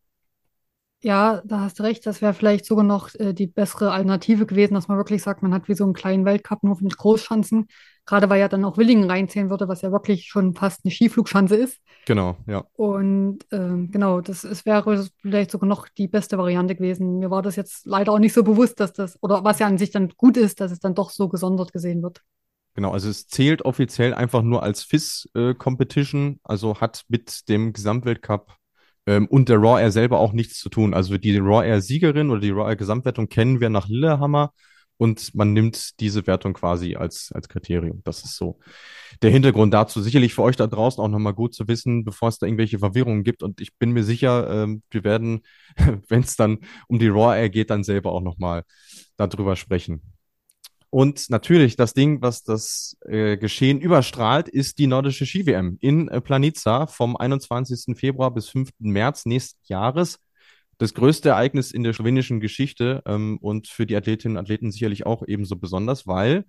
[1.03, 2.05] Ja, da hast du recht.
[2.05, 5.55] Das wäre vielleicht sogar noch äh, die bessere Alternative gewesen, dass man wirklich sagt, man
[5.55, 7.69] hat wie so einen kleinen Weltcup nur mit Großschanzen.
[8.11, 11.55] Gerade weil ja dann auch Willingen reinzählen würde, was ja wirklich schon fast eine Skiflugschanze
[11.55, 11.79] ist.
[12.07, 12.65] Genau, ja.
[12.73, 17.21] Und ähm, genau, das es wäre vielleicht sogar noch die beste Variante gewesen.
[17.21, 19.79] Mir war das jetzt leider auch nicht so bewusst, dass das, oder was ja an
[19.79, 22.21] sich dann gut ist, dass es dann doch so gesondert gesehen wird.
[22.75, 28.57] Genau, also es zählt offiziell einfach nur als FIS-Competition, äh, also hat mit dem Gesamtweltcup
[29.07, 30.95] ähm, und der Raw Air selber auch nichts zu tun.
[30.95, 34.53] Also die Raw Air Siegerin oder die Raw Air Gesamtwertung kennen wir nach Lillehammer
[35.01, 38.03] und man nimmt diese Wertung quasi als, als Kriterium.
[38.05, 38.59] Das ist so
[39.23, 40.03] der Hintergrund dazu.
[40.03, 43.25] Sicherlich für euch da draußen auch nochmal gut zu wissen, bevor es da irgendwelche Verwirrungen
[43.25, 43.43] gibt.
[43.43, 45.41] Und ich bin mir sicher, ähm, wir werden,
[46.09, 48.65] wenn es dann um die Raw Air geht, dann selber auch nochmal
[49.17, 50.03] darüber sprechen.
[50.91, 56.21] Und natürlich, das Ding, was das äh, Geschehen überstrahlt, ist die nordische Ski-WM in äh,
[56.21, 57.97] Planica vom 21.
[57.97, 58.69] Februar bis 5.
[58.81, 60.19] März nächsten Jahres
[60.81, 65.05] das größte Ereignis in der slowenischen Geschichte ähm, und für die Athletinnen und Athleten sicherlich
[65.05, 66.47] auch ebenso besonders, weil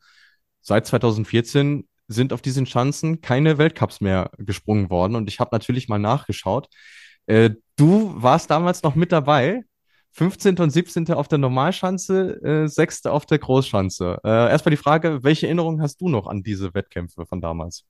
[0.61, 5.15] seit 2014 sind auf diesen Schanzen keine Weltcups mehr gesprungen worden.
[5.15, 6.69] Und ich habe natürlich mal nachgeschaut.
[7.25, 9.63] Äh, du warst damals noch mit dabei.
[10.13, 10.57] 15.
[10.59, 11.11] und 17.
[11.11, 13.07] auf der Normalschanze, äh, 6.
[13.07, 14.19] auf der Großschanze.
[14.23, 17.83] Äh, erstmal die Frage, welche Erinnerungen hast du noch an diese Wettkämpfe von damals?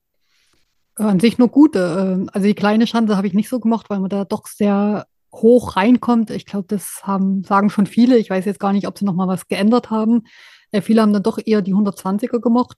[0.96, 2.26] An sich nur gute.
[2.28, 5.06] Äh, also die kleine Schanze habe ich nicht so gemacht, weil man da doch sehr
[5.34, 6.30] hoch reinkommt.
[6.30, 8.18] Ich glaube, das haben, sagen schon viele.
[8.18, 10.24] Ich weiß jetzt gar nicht, ob sie noch mal was geändert haben.
[10.72, 12.78] Äh, viele haben dann doch eher die 120er gemocht.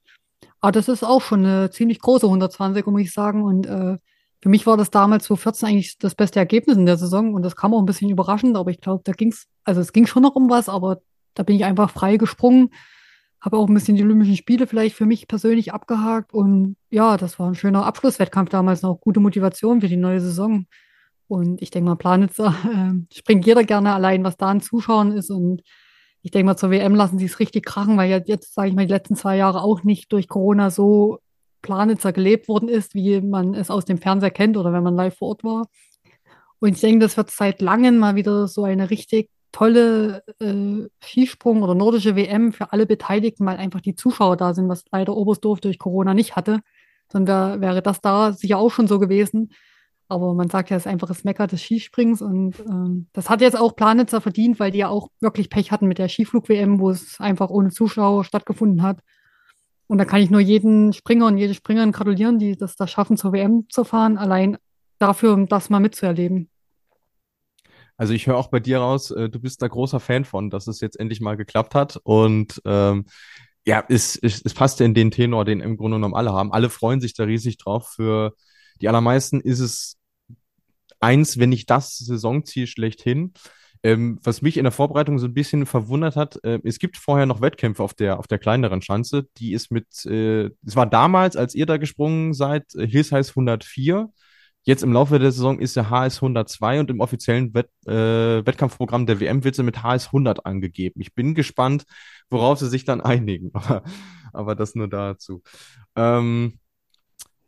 [0.60, 3.42] Aber das ist auch schon eine ziemlich große 120er, muss ich sagen.
[3.42, 3.98] Und äh,
[4.40, 7.34] für mich war das damals 2014 eigentlich das beste Ergebnis in der Saison.
[7.34, 8.56] Und das kam auch ein bisschen überraschend.
[8.56, 11.00] Aber ich glaube, da ging es, also es ging schon noch um was, aber
[11.34, 12.70] da bin ich einfach frei gesprungen.
[13.40, 16.32] Habe auch ein bisschen die Olympischen Spiele vielleicht für mich persönlich abgehakt.
[16.32, 19.00] Und ja, das war ein schöner Abschlusswettkampf damals noch.
[19.00, 20.66] Gute Motivation für die neue Saison.
[21.28, 25.30] Und ich denke mal, Planitzer äh, springt jeder gerne allein, was da an Zuschauern ist.
[25.30, 25.62] Und
[26.22, 28.86] ich denke mal, zur WM lassen sie es richtig krachen, weil jetzt, sage ich mal,
[28.86, 31.18] die letzten zwei Jahre auch nicht durch Corona so
[31.62, 35.16] Planitzer gelebt worden ist, wie man es aus dem Fernseher kennt oder wenn man live
[35.16, 35.66] vor Ort war.
[36.60, 41.62] Und ich denke, das wird seit langem mal wieder so eine richtig tolle äh, Skisprung
[41.62, 45.60] oder nordische WM für alle Beteiligten, weil einfach die Zuschauer da sind, was leider Oberstdorf
[45.60, 46.60] durch Corona nicht hatte.
[47.12, 49.50] Sonst wäre das da sicher auch schon so gewesen.
[50.08, 53.40] Aber man sagt ja, es ist einfach das Mecker des Skisprings und ähm, das hat
[53.40, 56.90] jetzt auch Planitzer verdient, weil die ja auch wirklich Pech hatten mit der Skiflug-WM, wo
[56.90, 59.00] es einfach ohne Zuschauer stattgefunden hat.
[59.86, 63.16] Und da kann ich nur jeden Springer und jede Springerin gratulieren, die das da schaffen,
[63.16, 64.58] zur WM zu fahren, allein
[64.98, 66.48] dafür, um das mal mitzuerleben.
[67.96, 70.66] Also ich höre auch bei dir raus, äh, du bist da großer Fan von, dass
[70.66, 71.98] es jetzt endlich mal geklappt hat.
[72.02, 73.06] Und ähm,
[73.66, 76.52] ja, es, es, es passt in den Tenor, den im Grunde genommen alle haben.
[76.52, 78.34] Alle freuen sich da riesig drauf für
[78.80, 79.96] die allermeisten ist es
[81.00, 83.34] eins, wenn nicht das Saisonziel schlechthin.
[83.82, 87.26] Ähm, was mich in der Vorbereitung so ein bisschen verwundert hat, äh, es gibt vorher
[87.26, 89.26] noch Wettkämpfe auf der, auf der kleineren Schanze.
[89.36, 93.36] Die ist mit, äh, es war damals, als ihr da gesprungen seid, äh, Hills heißt
[93.36, 94.08] 104.
[94.62, 99.04] Jetzt im Laufe der Saison ist der HS 102 und im offiziellen Wett, äh, Wettkampfprogramm
[99.04, 101.02] der WM wird sie mit HS 100 angegeben.
[101.02, 101.84] Ich bin gespannt,
[102.30, 103.50] worauf sie sich dann einigen.
[103.52, 103.82] Aber,
[104.32, 105.42] aber das nur dazu.
[105.94, 106.58] Ähm,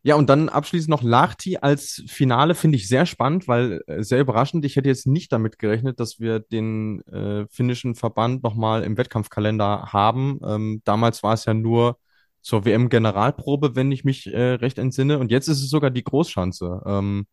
[0.06, 4.20] ja, und dann abschließend noch Lahti als Finale finde ich sehr spannend, weil äh, sehr
[4.20, 4.64] überraschend.
[4.64, 9.92] Ich hätte jetzt nicht damit gerechnet, dass wir den äh, finnischen Verband nochmal im Wettkampfkalender
[9.92, 10.38] haben.
[10.46, 11.98] Ähm, damals war es ja nur
[12.40, 15.18] zur WM-Generalprobe, wenn ich mich äh, recht entsinne.
[15.18, 16.82] Und jetzt ist es sogar die Großschanze.
[16.86, 17.26] Ähm,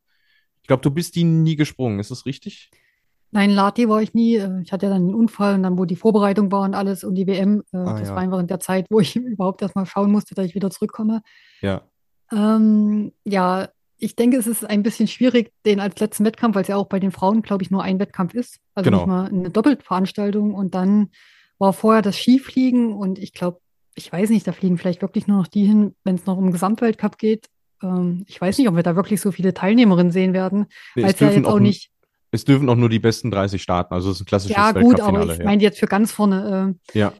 [0.63, 2.71] ich glaube, du bist die nie gesprungen, ist das richtig?
[3.29, 4.37] Nein, Lati war ich nie.
[4.37, 7.03] Äh, ich hatte ja dann einen Unfall und dann, wo die Vorbereitung war und alles
[7.03, 8.15] und die WM, äh, ah, das ja.
[8.15, 11.21] war einfach in der Zeit, wo ich überhaupt erstmal schauen musste, dass ich wieder zurückkomme.
[11.61, 11.83] Ja.
[12.33, 16.67] Ähm, ja, ich denke, es ist ein bisschen schwierig, den als letzten Wettkampf, weil es
[16.67, 18.59] ja auch bei den Frauen, glaube ich, nur ein Wettkampf ist.
[18.75, 19.01] Also genau.
[19.01, 20.53] nicht mal eine Doppelveranstaltung.
[20.53, 21.09] Und dann
[21.57, 23.59] war vorher das Skifliegen und ich glaube,
[23.95, 26.51] ich weiß nicht, da fliegen vielleicht wirklich nur noch die hin, wenn es noch um
[26.51, 27.47] Gesamtweltcup geht.
[27.81, 30.65] Ähm, ich weiß nicht, ob wir da wirklich so viele Teilnehmerinnen sehen werden,
[30.95, 31.91] nee, weil es ja jetzt auch nicht.
[32.31, 34.99] Es dürfen auch nur die besten 30 starten, also es ist ein klassisches Ja, gut,
[34.99, 35.45] aber ich ja.
[35.45, 36.75] meine jetzt für ganz vorne.
[36.93, 37.13] Äh, ja.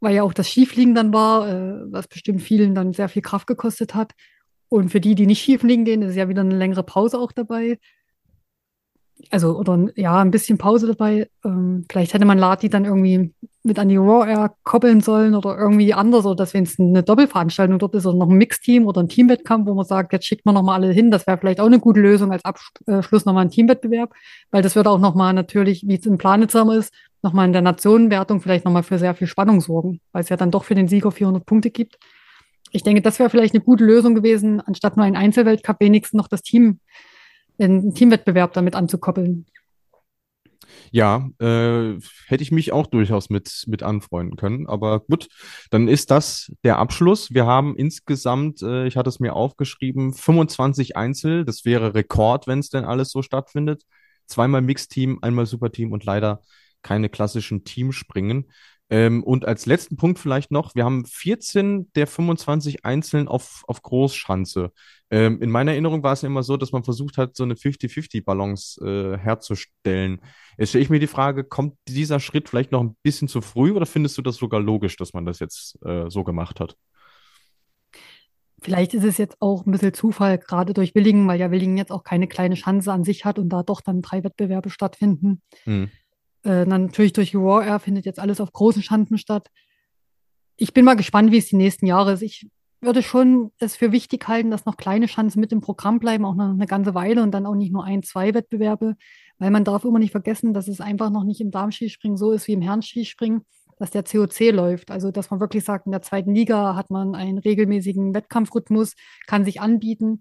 [0.00, 3.46] Weil ja auch das Skifliegen dann war, äh, was bestimmt vielen dann sehr viel Kraft
[3.46, 4.12] gekostet hat.
[4.68, 7.32] Und für die, die nicht schief liegen gehen, ist ja wieder eine längere Pause auch
[7.32, 7.78] dabei.
[9.30, 11.28] Also, oder ja, ein bisschen Pause dabei.
[11.44, 15.58] Ähm, vielleicht hätte man Lati dann irgendwie mit an die Raw Air koppeln sollen oder
[15.58, 19.02] irgendwie anders, oder dass wenn es eine Doppelveranstaltung dort ist oder noch ein Mixteam oder
[19.02, 21.10] ein Teamwettkampf, wo man sagt, jetzt schickt man nochmal alle hin.
[21.10, 24.12] Das wäre vielleicht auch eine gute Lösung als Abschluss nochmal ein Teamwettbewerb,
[24.50, 28.40] weil das würde auch nochmal natürlich, wie es im Planitzer ist, nochmal in der Nationenwertung
[28.40, 31.10] vielleicht nochmal für sehr viel Spannung sorgen, weil es ja dann doch für den Sieger
[31.10, 31.98] 400 Punkte gibt
[32.70, 36.28] ich denke, das wäre vielleicht eine gute Lösung gewesen, anstatt nur ein Einzelweltcup wenigstens noch
[36.28, 36.80] das Team,
[37.58, 39.46] den Teamwettbewerb damit anzukoppeln.
[40.90, 44.66] Ja, äh, hätte ich mich auch durchaus mit, mit anfreunden können.
[44.66, 45.28] Aber gut,
[45.70, 47.32] dann ist das der Abschluss.
[47.32, 51.44] Wir haben insgesamt, äh, ich hatte es mir aufgeschrieben, 25 Einzel.
[51.44, 53.82] Das wäre Rekord, wenn es denn alles so stattfindet.
[54.26, 56.42] Zweimal Mixteam, einmal Superteam und leider
[56.82, 58.50] keine klassischen Teamspringen.
[58.90, 63.82] Ähm, und als letzten Punkt vielleicht noch, wir haben 14 der 25 Einzeln auf, auf
[63.82, 64.72] Großschanze.
[65.10, 67.54] Ähm, in meiner Erinnerung war es ja immer so, dass man versucht hat, so eine
[67.54, 70.20] 50-50-Balance äh, herzustellen.
[70.56, 73.72] Jetzt stelle ich mir die Frage, kommt dieser Schritt vielleicht noch ein bisschen zu früh
[73.72, 76.76] oder findest du das sogar logisch, dass man das jetzt äh, so gemacht hat?
[78.60, 81.92] Vielleicht ist es jetzt auch ein bisschen Zufall, gerade durch Willingen, weil ja Willingen jetzt
[81.92, 85.42] auch keine kleine Chance an sich hat und da doch dann drei Wettbewerbe stattfinden.
[85.64, 85.90] Hm.
[86.44, 89.48] Äh, natürlich durch Raw Air findet jetzt alles auf großen Schanzen statt.
[90.56, 92.22] Ich bin mal gespannt, wie es die nächsten Jahre ist.
[92.22, 92.48] Ich
[92.80, 96.34] würde schon es für wichtig halten, dass noch kleine Chancen mit im Programm bleiben, auch
[96.34, 98.96] noch eine ganze Weile und dann auch nicht nur ein, zwei Wettbewerbe,
[99.38, 102.46] weil man darf immer nicht vergessen, dass es einfach noch nicht im Darmskispringen so ist
[102.46, 103.42] wie im Herrenskispringen,
[103.78, 104.90] dass der COC läuft.
[104.90, 108.94] Also, dass man wirklich sagt, in der zweiten Liga hat man einen regelmäßigen Wettkampfrhythmus,
[109.26, 110.20] kann sich anbieten.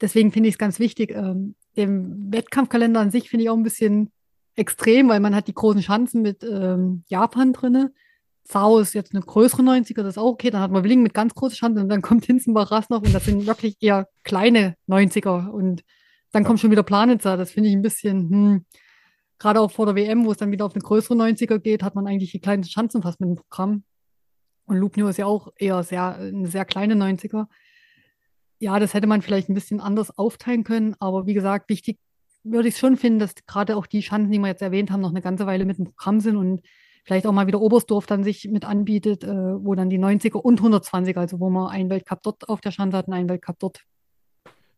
[0.00, 1.12] Deswegen finde ich es ganz wichtig.
[1.12, 4.10] Ähm, Im Wettkampfkalender an sich finde ich auch ein bisschen
[4.56, 7.90] extrem, weil man hat die großen Schanzen mit ähm, Japan drin.
[8.44, 10.50] Sao ist jetzt eine größere 90er, das ist auch okay.
[10.50, 13.24] Dann hat man Willingen mit ganz großen Schanzen und dann kommt Hinzenbach noch und das
[13.24, 15.48] sind wirklich eher kleine 90er.
[15.48, 15.84] Und
[16.32, 17.36] dann kommt schon wieder Planitzer.
[17.36, 18.66] Das finde ich ein bisschen, hm,
[19.38, 21.94] gerade auch vor der WM, wo es dann wieder auf eine größere 90er geht, hat
[21.94, 23.84] man eigentlich die kleinen Schanzen fast mit dem Programm.
[24.66, 27.46] Und Lubnio ist ja auch eher sehr, eine sehr kleine 90er.
[28.58, 31.98] Ja, das hätte man vielleicht ein bisschen anders aufteilen können, aber wie gesagt, wichtig
[32.44, 35.10] würde ich schon finden, dass gerade auch die Schanzen, die wir jetzt erwähnt haben, noch
[35.10, 36.62] eine ganze Weile mit dem Programm sind und
[37.04, 40.60] vielleicht auch mal wieder Oberstdorf dann sich mit anbietet, äh, wo dann die 90er und
[40.60, 43.80] 120er, also wo man einen Weltcup dort auf der Schanze hat und einen Weltcup dort.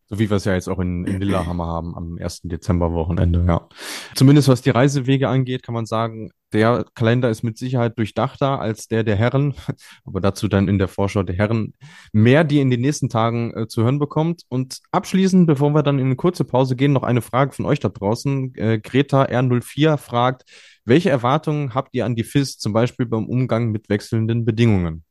[0.07, 2.41] So wie wir es ja jetzt auch in, in Lillehammer haben am 1.
[2.43, 3.67] Dezember-Wochenende, ja.
[4.13, 8.87] Zumindest was die Reisewege angeht, kann man sagen, der Kalender ist mit Sicherheit durchdachter als
[8.87, 9.53] der der Herren,
[10.05, 11.73] aber dazu dann in der Vorschau der Herren
[12.13, 14.43] mehr, die in den nächsten Tagen äh, zu hören bekommt.
[14.49, 17.79] Und abschließend, bevor wir dann in eine kurze Pause gehen, noch eine Frage von euch
[17.79, 18.55] da draußen.
[18.55, 20.43] Äh, Greta R04 fragt,
[20.85, 25.03] welche Erwartungen habt ihr an die FIS, zum Beispiel beim Umgang mit wechselnden Bedingungen?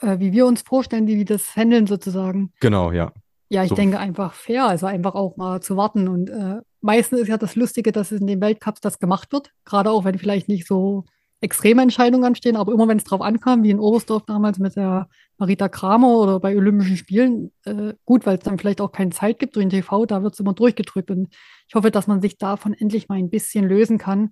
[0.00, 2.52] äh, wie wir uns vorstellen, die, die das handeln sozusagen.
[2.60, 3.12] Genau, ja.
[3.50, 3.74] Ja, ich so.
[3.74, 6.06] denke einfach fair, also einfach auch mal zu warten.
[6.08, 9.50] Und äh, meistens ist ja das Lustige, dass es in den Weltcups das gemacht wird,
[9.64, 11.04] gerade auch wenn vielleicht nicht so
[11.40, 15.08] extreme Entscheidungen anstehen, aber immer wenn es drauf ankam, wie in Oberstdorf damals mit der
[15.38, 19.38] Marita Kramer oder bei Olympischen Spielen, äh, gut, weil es dann vielleicht auch keine Zeit
[19.38, 21.10] gibt durch den TV, da wird es immer durchgedrückt.
[21.10, 21.28] Und
[21.66, 24.30] ich hoffe, dass man sich davon endlich mal ein bisschen lösen kann,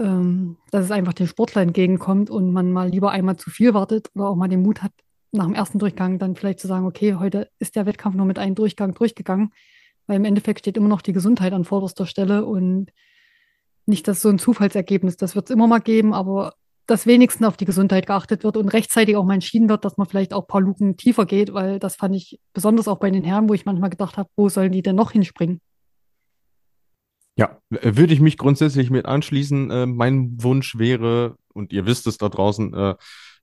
[0.00, 4.10] ähm, dass es einfach den Sportler entgegenkommt und man mal lieber einmal zu viel wartet
[4.14, 4.92] oder auch mal den Mut hat,
[5.32, 8.38] nach dem ersten Durchgang dann vielleicht zu sagen, okay, heute ist der Wettkampf nur mit
[8.38, 9.52] einem Durchgang durchgegangen,
[10.06, 12.90] weil im Endeffekt steht immer noch die Gesundheit an vorderster Stelle und
[13.86, 15.16] nicht das so ein Zufallsergebnis.
[15.16, 16.54] Das wird es immer mal geben, aber
[16.86, 20.06] dass wenigstens auf die Gesundheit geachtet wird und rechtzeitig auch mal entschieden wird, dass man
[20.06, 23.24] vielleicht auch ein paar Luken tiefer geht, weil das fand ich besonders auch bei den
[23.24, 25.60] Herren, wo ich manchmal gedacht habe, wo sollen die denn noch hinspringen?
[27.36, 29.70] Ja, würde ich mich grundsätzlich mit anschließen.
[29.70, 32.94] Äh, mein Wunsch wäre, und ihr wisst es da draußen, äh,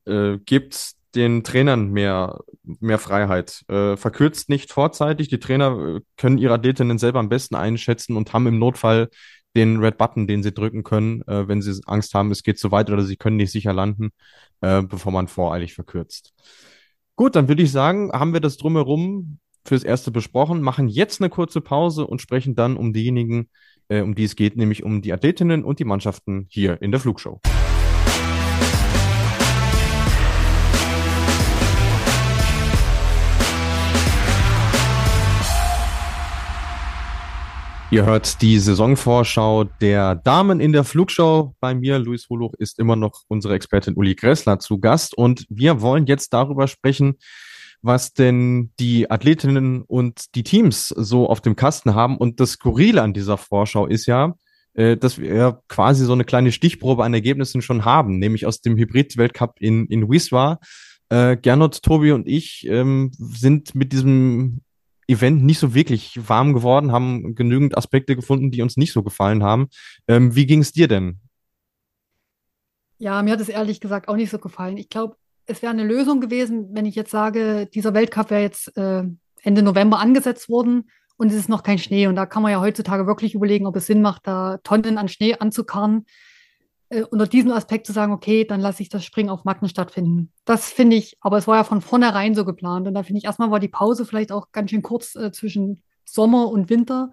[0.05, 3.63] äh, gibt den Trainern mehr, mehr Freiheit.
[3.67, 5.27] Äh, verkürzt nicht vorzeitig.
[5.27, 9.09] Die Trainer äh, können ihre Athletinnen selber am besten einschätzen und haben im Notfall
[9.55, 12.71] den Red Button, den sie drücken können, äh, wenn sie Angst haben, es geht zu
[12.71, 14.11] weit oder sie können nicht sicher landen,
[14.61, 16.33] äh, bevor man voreilig verkürzt.
[17.15, 21.29] Gut, dann würde ich sagen, haben wir das drumherum fürs Erste besprochen, machen jetzt eine
[21.29, 23.49] kurze Pause und sprechen dann um diejenigen,
[23.89, 26.99] äh, um die es geht, nämlich um die Athletinnen und die Mannschaften hier in der
[26.99, 27.41] Flugshow.
[37.91, 41.55] Ihr hört die Saisonvorschau der Damen in der Flugshow.
[41.59, 45.81] Bei mir, Luis Holuch, ist immer noch unsere Expertin Uli Gressler zu Gast und wir
[45.81, 47.15] wollen jetzt darüber sprechen,
[47.81, 52.17] was denn die Athletinnen und die Teams so auf dem Kasten haben.
[52.17, 54.35] Und das Skurrile an dieser Vorschau ist ja,
[54.75, 58.77] äh, dass wir quasi so eine kleine Stichprobe an Ergebnissen schon haben, nämlich aus dem
[58.77, 60.59] Hybrid-Weltcup in, in Wiswa.
[61.09, 64.61] Äh, Gernot, Tobi und ich ähm, sind mit diesem
[65.09, 69.43] Event nicht so wirklich warm geworden, haben genügend Aspekte gefunden, die uns nicht so gefallen
[69.43, 69.67] haben.
[70.07, 71.19] Ähm, wie ging es dir denn?
[72.97, 74.77] Ja, mir hat es ehrlich gesagt auch nicht so gefallen.
[74.77, 78.75] Ich glaube, es wäre eine Lösung gewesen, wenn ich jetzt sage, dieser Weltcup wäre jetzt
[78.77, 79.03] äh,
[79.41, 82.07] Ende November angesetzt worden und es ist noch kein Schnee.
[82.07, 85.07] Und da kann man ja heutzutage wirklich überlegen, ob es Sinn macht, da Tonnen an
[85.07, 86.05] Schnee anzukarren.
[86.89, 90.31] Äh, unter diesem Aspekt zu sagen, okay, dann lasse ich das Springen auf Matten stattfinden.
[90.45, 92.87] Das finde ich, aber es war ja von vornherein so geplant.
[92.87, 95.83] Und da finde ich, erstmal war die Pause vielleicht auch ganz schön kurz äh, zwischen
[96.05, 97.11] Sommer und Winter.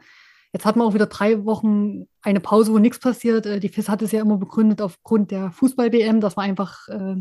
[0.53, 3.47] Jetzt hat man auch wieder drei Wochen eine Pause, wo nichts passiert.
[3.47, 7.17] Äh, die FIS hat es ja immer begründet aufgrund der Fußball-WM, dass man einfach äh,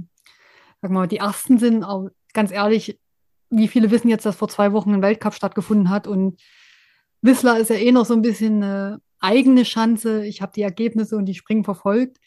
[0.85, 2.99] sag mal, die ersten sind, aber ganz ehrlich,
[3.49, 6.39] wie viele wissen jetzt, dass vor zwei Wochen ein Weltcup stattgefunden hat und
[7.21, 10.25] Whistler ist ja eh noch so ein bisschen eine eigene Chance.
[10.25, 12.17] Ich habe die Ergebnisse und die Springen verfolgt.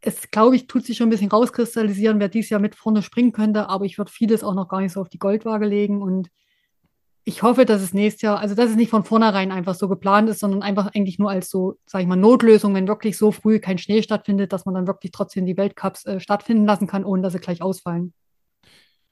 [0.00, 3.32] Es, glaube ich, tut sich schon ein bisschen rauskristallisieren, wer dieses Jahr mit vorne springen
[3.32, 6.30] könnte, aber ich würde vieles auch noch gar nicht so auf die Goldwaage legen und
[7.24, 10.28] ich hoffe, dass es nächstes Jahr, also dass es nicht von vornherein einfach so geplant
[10.30, 13.60] ist, sondern einfach eigentlich nur als so, sage ich mal, Notlösung, wenn wirklich so früh
[13.60, 17.22] kein Schnee stattfindet, dass man dann wirklich trotzdem die Weltcups äh, stattfinden lassen kann, ohne
[17.22, 18.14] dass sie gleich ausfallen.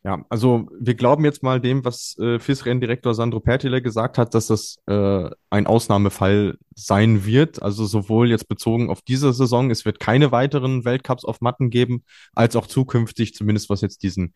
[0.05, 4.47] Ja, also wir glauben jetzt mal dem, was äh, FIS-Renndirektor Sandro Pertile gesagt hat, dass
[4.47, 7.63] das äh, ein Ausnahmefall sein wird.
[7.63, 12.05] Also sowohl jetzt bezogen auf diese Saison, es wird keine weiteren Weltcups auf Matten geben,
[12.33, 14.35] als auch zukünftig, zumindest was jetzt diesen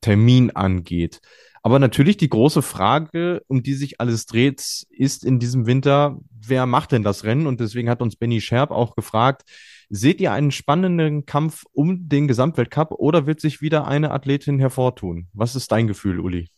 [0.00, 1.20] Termin angeht.
[1.62, 6.66] Aber natürlich die große Frage, um die sich alles dreht, ist in diesem Winter, wer
[6.66, 7.46] macht denn das Rennen?
[7.46, 9.44] Und deswegen hat uns Benny Scherb auch gefragt,
[9.88, 15.28] seht ihr einen spannenden Kampf um den Gesamtweltcup oder wird sich wieder eine Athletin hervortun?
[15.32, 16.48] Was ist dein Gefühl, Uli?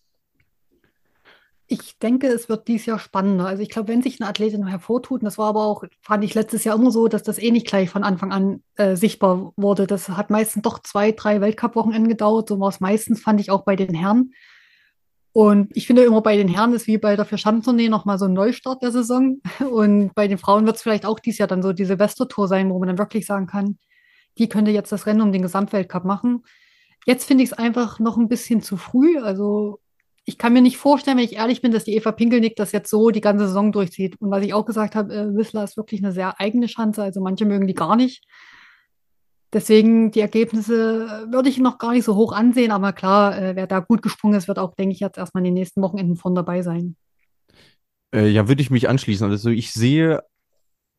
[1.69, 3.47] Ich denke, es wird dieses Jahr spannender.
[3.47, 6.35] Also ich glaube, wenn sich eine Athletin hervortut, und das war aber auch, fand ich
[6.35, 9.89] letztes Jahr immer so, dass das eh nicht gleich von Anfang an äh, sichtbar wurde.
[9.89, 12.49] Das hat meistens doch zwei, drei Weltcup-Wochenenden gedauert.
[12.49, 14.33] So war es meistens, fand ich auch bei den Herren.
[15.37, 18.33] Und ich finde immer bei den Herren ist wie bei der Vierschanzentournee nochmal so ein
[18.33, 19.43] Neustart der Saison.
[19.71, 22.71] Und bei den Frauen wird es vielleicht auch dieses Jahr dann so die Silvestertour sein,
[22.71, 23.77] wo man dann wirklich sagen kann,
[24.39, 26.45] die könnte jetzt das Rennen um den Gesamtweltcup machen.
[27.05, 29.19] Jetzt finde ich es einfach noch ein bisschen zu früh.
[29.19, 29.79] Also
[30.25, 32.89] ich kann mir nicht vorstellen, wenn ich ehrlich bin, dass die Eva Pinkelnick das jetzt
[32.89, 34.19] so die ganze Saison durchzieht.
[34.19, 37.03] Und was ich auch gesagt habe, äh, Whistler ist wirklich eine sehr eigene Chance.
[37.03, 38.25] Also manche mögen die gar nicht.
[39.57, 42.71] Deswegen die Ergebnisse äh, würde ich noch gar nicht so hoch ansehen.
[42.73, 45.47] Aber klar, äh, wer da gut gesprungen ist, wird auch, denke ich, jetzt erstmal in
[45.47, 46.95] den nächsten Wochenenden von dabei sein.
[48.15, 49.31] Äh, ja, würde ich mich anschließen.
[49.31, 50.21] Also ich sehe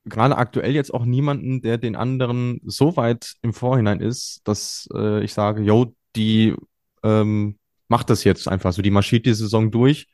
[0.06, 5.24] gerade aktuell jetzt auch niemanden, der den anderen so weit im Vorhinein ist, dass äh,
[5.24, 6.56] ich sage, yo, die
[7.04, 10.08] ähm, macht das jetzt einfach so, die marschiert die Saison durch.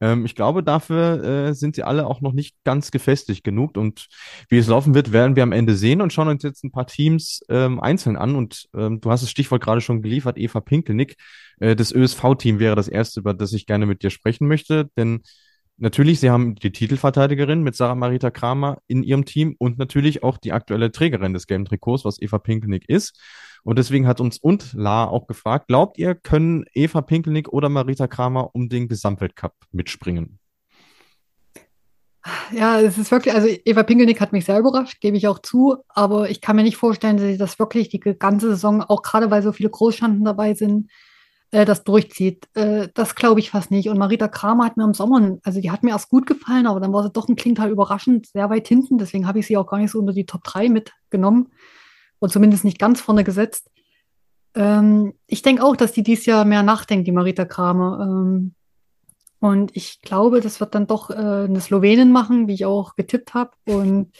[0.00, 3.76] Ähm, ich glaube, dafür äh, sind sie alle auch noch nicht ganz gefestigt genug.
[3.76, 4.06] Und
[4.48, 6.86] wie es laufen wird, werden wir am Ende sehen und schauen uns jetzt ein paar
[6.86, 8.36] Teams ähm, einzeln an.
[8.36, 11.16] Und ähm, du hast das Stichwort gerade schon geliefert, Eva Pinkelnick.
[11.60, 15.22] Äh, das ÖSV-Team wäre das erste, über das ich gerne mit dir sprechen möchte, denn
[15.78, 20.38] Natürlich, sie haben die Titelverteidigerin mit Sarah Marita Kramer in ihrem Team und natürlich auch
[20.38, 23.20] die aktuelle Trägerin des gelben Trikots, was Eva Pinkelnick ist.
[23.62, 28.06] Und deswegen hat uns und La auch gefragt, glaubt ihr, können Eva Pinkelnick oder Marita
[28.06, 30.38] Kramer um den Gesamtweltcup mitspringen?
[32.52, 35.76] Ja, es ist wirklich, also Eva Pinkelnick hat mich sehr überrascht, gebe ich auch zu,
[35.88, 39.30] aber ich kann mir nicht vorstellen, dass sie das wirklich die ganze Saison, auch gerade
[39.30, 40.90] weil so viele Großschanden dabei sind,
[41.52, 42.48] äh, das durchzieht.
[42.54, 43.88] Äh, das glaube ich fast nicht.
[43.88, 46.80] Und Marita Kramer hat mir im Sommer, also die hat mir erst gut gefallen, aber
[46.80, 48.98] dann war sie doch ein Klintal überraschend sehr weit hinten.
[48.98, 51.52] Deswegen habe ich sie auch gar nicht so unter die Top 3 mitgenommen
[52.18, 53.70] und zumindest nicht ganz vorne gesetzt.
[54.54, 58.00] Ähm, ich denke auch, dass die dieses Jahr mehr nachdenkt, die Marita Kramer.
[58.02, 58.54] Ähm,
[59.38, 63.34] und ich glaube, das wird dann doch äh, eine Slowenin machen, wie ich auch getippt
[63.34, 63.52] habe.
[63.66, 64.12] Und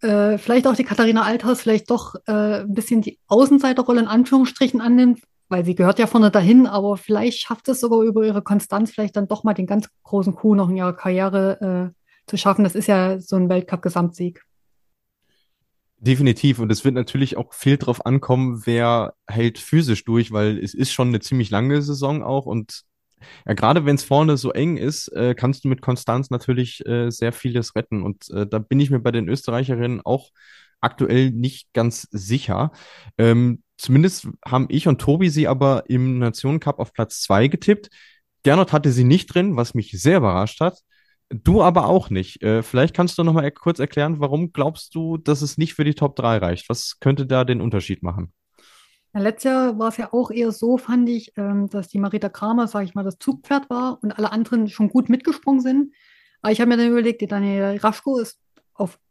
[0.00, 5.18] vielleicht auch die Katharina Althaus vielleicht doch ein bisschen die Außenseiterrolle in Anführungsstrichen annimmt,
[5.48, 9.16] weil sie gehört ja vorne dahin, aber vielleicht schafft es sogar über ihre Konstanz vielleicht
[9.16, 12.64] dann doch mal den ganz großen Coup noch in ihrer Karriere äh, zu schaffen.
[12.64, 14.42] Das ist ja so ein Weltcup-Gesamtsieg.
[16.00, 16.60] Definitiv.
[16.60, 20.92] Und es wird natürlich auch viel drauf ankommen, wer hält physisch durch, weil es ist
[20.92, 22.46] schon eine ziemlich lange Saison auch.
[22.46, 22.82] Und
[23.46, 27.10] ja, gerade wenn es vorne so eng ist, äh, kannst du mit Konstanz natürlich äh,
[27.10, 28.04] sehr vieles retten.
[28.04, 30.30] Und äh, da bin ich mir bei den Österreicherinnen auch
[30.80, 32.70] aktuell nicht ganz sicher.
[33.16, 37.88] Ähm, zumindest haben ich und Tobi sie aber im Nationencup auf Platz zwei getippt.
[38.42, 40.80] Gernot hatte sie nicht drin, was mich sehr überrascht hat.
[41.30, 42.42] Du aber auch nicht.
[42.42, 45.84] Äh, vielleicht kannst du noch mal kurz erklären, warum glaubst du, dass es nicht für
[45.84, 46.68] die Top 3 reicht?
[46.68, 48.32] Was könnte da den Unterschied machen?
[49.12, 52.68] Letztes Jahr war es ja auch eher so, fand ich, ähm, dass die Marita Kramer,
[52.68, 55.94] sage ich mal, das Zugpferd war und alle anderen schon gut mitgesprungen sind.
[56.40, 58.38] Aber ich habe mir dann überlegt, die Daniela Raschko ist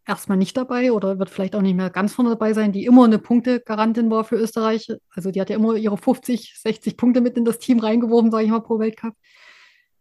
[0.08, 3.06] erstmal nicht dabei oder wird vielleicht auch nicht mehr ganz vorne dabei sein, die immer
[3.06, 4.88] eine Punktegarantin war für Österreich.
[5.14, 8.46] Also die hat ja immer ihre 50, 60 Punkte mit in das Team reingeworfen, sage
[8.46, 9.14] ich mal, pro Weltcup.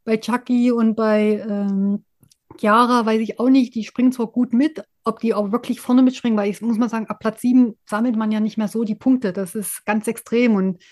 [0.05, 2.05] Bei Chucky und bei ähm,
[2.59, 6.03] Chiara weiß ich auch nicht, die springen zwar gut mit, ob die auch wirklich vorne
[6.03, 8.85] mitspringen, weil ich muss mal sagen, ab Platz 7 sammelt man ja nicht mehr so
[8.85, 9.33] die Punkte.
[9.33, 10.83] Das ist ganz extrem und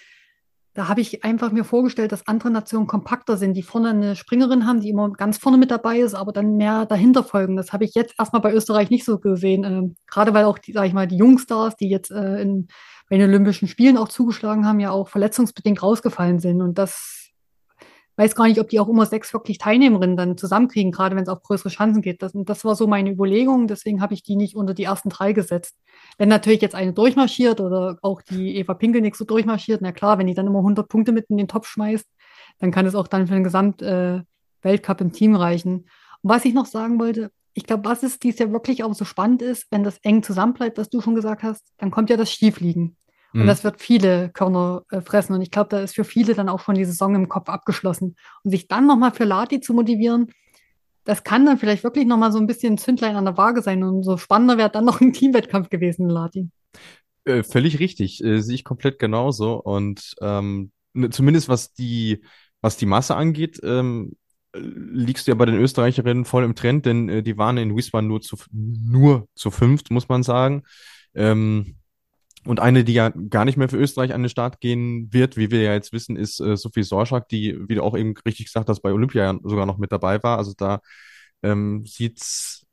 [0.75, 4.67] da habe ich einfach mir vorgestellt, dass andere Nationen kompakter sind, die vorne eine Springerin
[4.67, 7.57] haben, die immer ganz vorne mit dabei ist, aber dann mehr dahinter folgen.
[7.57, 9.63] Das habe ich jetzt erstmal bei Österreich nicht so gesehen.
[9.63, 12.67] Ähm, gerade weil auch, die, sag ich mal, die Jungstars, die jetzt äh, in,
[13.09, 16.61] bei den Olympischen Spielen auch zugeschlagen haben, ja auch verletzungsbedingt rausgefallen sind.
[16.61, 17.24] Und das
[18.17, 21.29] weiß gar nicht, ob die auch immer sechs wirklich Teilnehmerinnen dann zusammenkriegen, gerade wenn es
[21.29, 22.23] auf größere Chancen geht.
[22.23, 25.33] Das, das war so meine Überlegung, deswegen habe ich die nicht unter die ersten drei
[25.33, 25.77] gesetzt.
[26.19, 30.27] Wenn natürlich jetzt eine durchmarschiert oder auch die Eva Pinkelnick so durchmarschiert, na klar, wenn
[30.27, 32.07] die dann immer 100 Punkte mit in den Topf schmeißt,
[32.61, 35.89] dann kann es auch dann für den Gesamt-Weltcup äh, im Team reichen.
[36.23, 39.05] Und was ich noch sagen wollte, ich glaube, was es dies Jahr wirklich auch so
[39.05, 42.31] spannend ist, wenn das eng zusammenbleibt, was du schon gesagt hast, dann kommt ja das
[42.31, 42.97] Schiefliegen.
[43.35, 43.47] Und Mhm.
[43.47, 45.35] das wird viele Körner äh, fressen.
[45.35, 48.17] Und ich glaube, da ist für viele dann auch schon die Saison im Kopf abgeschlossen.
[48.43, 50.31] Und sich dann nochmal für Lati zu motivieren,
[51.05, 53.83] das kann dann vielleicht wirklich nochmal so ein bisschen Zündlein an der Waage sein.
[53.83, 56.49] Und so spannender wäre dann noch ein Teamwettkampf gewesen, Lati.
[57.25, 59.55] Äh, völlig richtig, äh, sehe ich komplett genauso.
[59.55, 62.23] Und ähm, ne, zumindest was die,
[62.61, 64.13] was die Masse angeht, ähm,
[64.53, 67.77] äh, liegst du ja bei den Österreicherinnen voll im Trend, denn äh, die waren in
[67.77, 70.63] Wiesbaden nur zu, nur zu fünft, muss man sagen.
[71.15, 71.77] Ähm,
[72.47, 75.51] und eine, die ja gar nicht mehr für Österreich an den Start gehen wird, wie
[75.51, 78.69] wir ja jetzt wissen, ist äh, Sophie Sorschak, die, wie du auch eben richtig gesagt
[78.69, 80.39] hast, bei Olympia ja sogar noch mit dabei war.
[80.39, 80.81] Also da
[81.43, 82.67] ähm, sieht's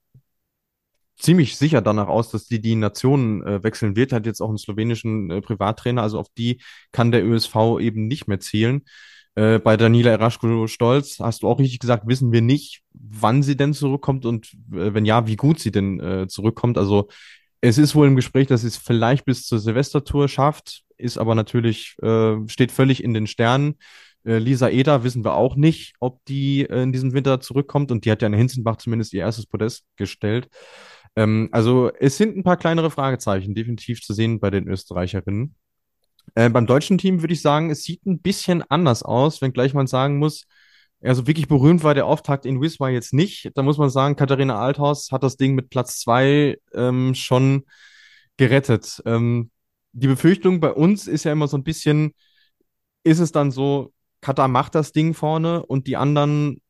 [1.17, 4.11] ziemlich sicher danach aus, dass die die Nationen äh, wechseln wird.
[4.11, 6.61] Hat jetzt auch einen slowenischen äh, Privattrainer, also auf die
[6.91, 8.83] kann der ÖSV eben nicht mehr zielen.
[9.35, 13.73] Äh, bei Daniela Eraschko-Stolz hast du auch richtig gesagt, wissen wir nicht, wann sie denn
[13.73, 16.77] zurückkommt und äh, wenn ja, wie gut sie denn äh, zurückkommt.
[16.77, 17.07] Also
[17.61, 21.95] es ist wohl im Gespräch, dass es vielleicht bis zur Silvestertour schafft, ist aber natürlich,
[22.01, 23.77] äh, steht völlig in den Sternen.
[24.23, 28.05] Äh, Lisa Eder wissen wir auch nicht, ob die äh, in diesem Winter zurückkommt und
[28.05, 30.49] die hat ja in Hinzenbach zumindest ihr erstes Podest gestellt.
[31.15, 35.55] Ähm, also es sind ein paar kleinere Fragezeichen definitiv zu sehen bei den Österreicherinnen.
[36.35, 39.87] Äh, beim deutschen Team würde ich sagen, es sieht ein bisschen anders aus, wenngleich man
[39.87, 40.45] sagen muss,
[41.03, 43.51] also wirklich berühmt war der Auftakt in Wismar jetzt nicht.
[43.55, 47.63] Da muss man sagen, Katharina Althaus hat das Ding mit Platz zwei ähm, schon
[48.37, 49.01] gerettet.
[49.05, 49.49] Ähm,
[49.93, 52.13] die Befürchtung bei uns ist ja immer so ein bisschen,
[53.03, 56.61] ist es dann so, Katar macht das Ding vorne und die anderen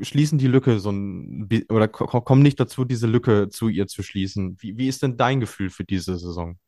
[0.00, 4.02] schließen die Lücke so ein oder ko kommen nicht dazu, diese Lücke zu ihr zu
[4.02, 4.56] schließen.
[4.60, 6.58] Wie, wie ist denn dein Gefühl für diese Saison?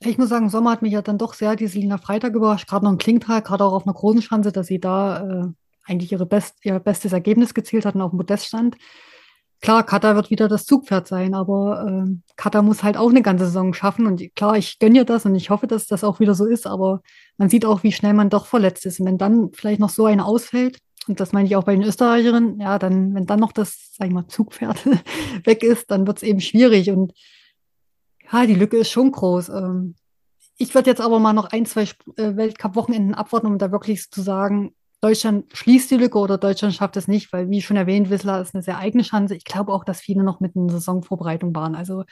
[0.00, 2.84] Ich muss sagen, Sommer hat mich ja dann doch sehr die Selina Freitag überrascht, gerade
[2.84, 5.52] noch im Klingenthal, gerade auch auf einer großen Schanze, dass sie da äh,
[5.88, 8.76] eigentlich ihre Best, ihr bestes Ergebnis gezielt hat und auf dem Podest stand.
[9.60, 13.46] Klar, Kata wird wieder das Zugpferd sein, aber ähm, Kata muss halt auch eine ganze
[13.46, 14.06] Saison schaffen.
[14.06, 16.66] Und klar, ich gönne ihr das und ich hoffe, dass das auch wieder so ist,
[16.66, 17.02] aber
[17.38, 19.00] man sieht auch, wie schnell man doch verletzt ist.
[19.00, 20.78] Und wenn dann vielleicht noch so eine ausfällt,
[21.08, 24.06] und das meine ich auch bei den Österreicherinnen, ja, dann, wenn dann noch das, sag
[24.08, 24.86] ich mal, Zugpferd
[25.44, 26.90] weg ist, dann wird es eben schwierig.
[26.90, 27.12] Und
[28.30, 29.48] ja, die Lücke ist schon groß.
[29.48, 29.96] Ähm,
[30.56, 31.82] ich würde jetzt aber mal noch ein, zwei
[32.16, 36.96] äh, Weltcup-Wochenenden abwarten, um da wirklich zu sagen, Deutschland schließt die Lücke oder Deutschland schafft
[36.96, 39.36] es nicht, weil, wie schon erwähnt, Whistler ist eine sehr eigene Chance.
[39.36, 41.76] Ich glaube auch, dass viele noch mit einer Saisonvorbereitung waren.
[41.76, 42.04] Also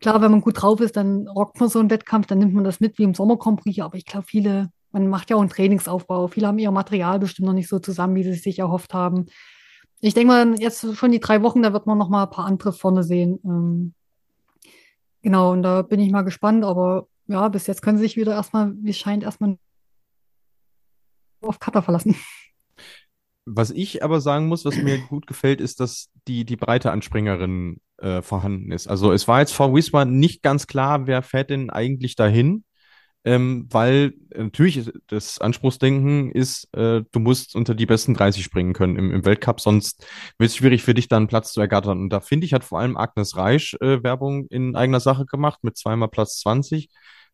[0.00, 2.64] klar, wenn man gut drauf ist, dann rockt man so einen Wettkampf, dann nimmt man
[2.64, 3.38] das mit wie im Sommer.
[3.40, 6.26] Aber ich glaube, viele, man macht ja auch einen Trainingsaufbau.
[6.26, 9.26] Viele haben ihr Material bestimmt noch nicht so zusammen, wie sie sich erhofft haben.
[10.00, 12.46] Ich denke mal, jetzt schon die drei Wochen, da wird man noch mal ein paar
[12.46, 13.38] andere vorne sehen.
[13.44, 13.94] Ähm,
[15.22, 16.64] genau, und da bin ich mal gespannt.
[16.64, 19.58] Aber ja, bis jetzt können sie sich wieder erstmal, wie es scheint, erstmal
[21.48, 22.16] auf Cutter verlassen.
[23.44, 27.02] Was ich aber sagen muss, was mir gut gefällt, ist, dass die, die Breite an
[27.02, 28.86] Springerinnen äh, vorhanden ist.
[28.86, 32.64] Also es war jetzt vor Wiesbaden nicht ganz klar, wer fährt denn eigentlich dahin,
[33.24, 38.74] ähm, weil äh, natürlich das Anspruchsdenken ist, äh, du musst unter die besten 30 springen
[38.74, 40.04] können im, im Weltcup, sonst
[40.38, 42.00] wird es schwierig für dich, da einen Platz zu ergattern.
[42.00, 45.60] Und da finde ich, hat vor allem Agnes Reisch äh, Werbung in eigener Sache gemacht
[45.62, 46.88] mit zweimal Platz 20.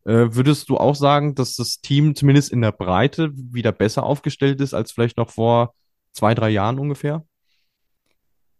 [0.08, 4.58] Äh, würdest du auch sagen, dass das Team zumindest in der Breite wieder besser aufgestellt
[4.62, 5.74] ist als vielleicht noch vor
[6.12, 7.24] zwei, drei Jahren ungefähr?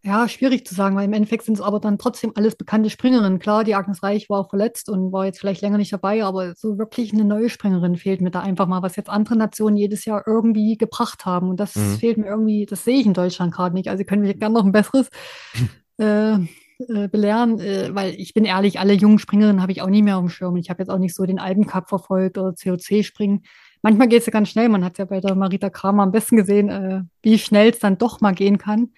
[0.05, 3.39] Ja, schwierig zu sagen, weil im Endeffekt sind es aber dann trotzdem alles bekannte Springerinnen.
[3.39, 6.55] Klar, die Agnes Reich war auch verletzt und war jetzt vielleicht länger nicht dabei, aber
[6.55, 10.05] so wirklich eine neue Springerin fehlt mir da einfach mal, was jetzt andere Nationen jedes
[10.05, 11.49] Jahr irgendwie gebracht haben.
[11.49, 11.97] Und das Mhm.
[11.99, 13.89] fehlt mir irgendwie, das sehe ich in Deutschland gerade nicht.
[13.89, 15.09] Also können wir gerne noch ein besseres
[15.99, 16.39] äh,
[16.81, 20.17] äh, belehren, äh, weil ich bin ehrlich, alle jungen Springerinnen habe ich auch nie mehr
[20.17, 20.57] auf dem Schirm.
[20.57, 23.43] Ich habe jetzt auch nicht so den Alpencup verfolgt oder COC-Springen.
[23.83, 24.69] Manchmal geht es ja ganz schnell.
[24.69, 27.99] Man hat ja bei der Marita Kramer am besten gesehen, äh, wie schnell es dann
[27.99, 28.91] doch mal gehen kann.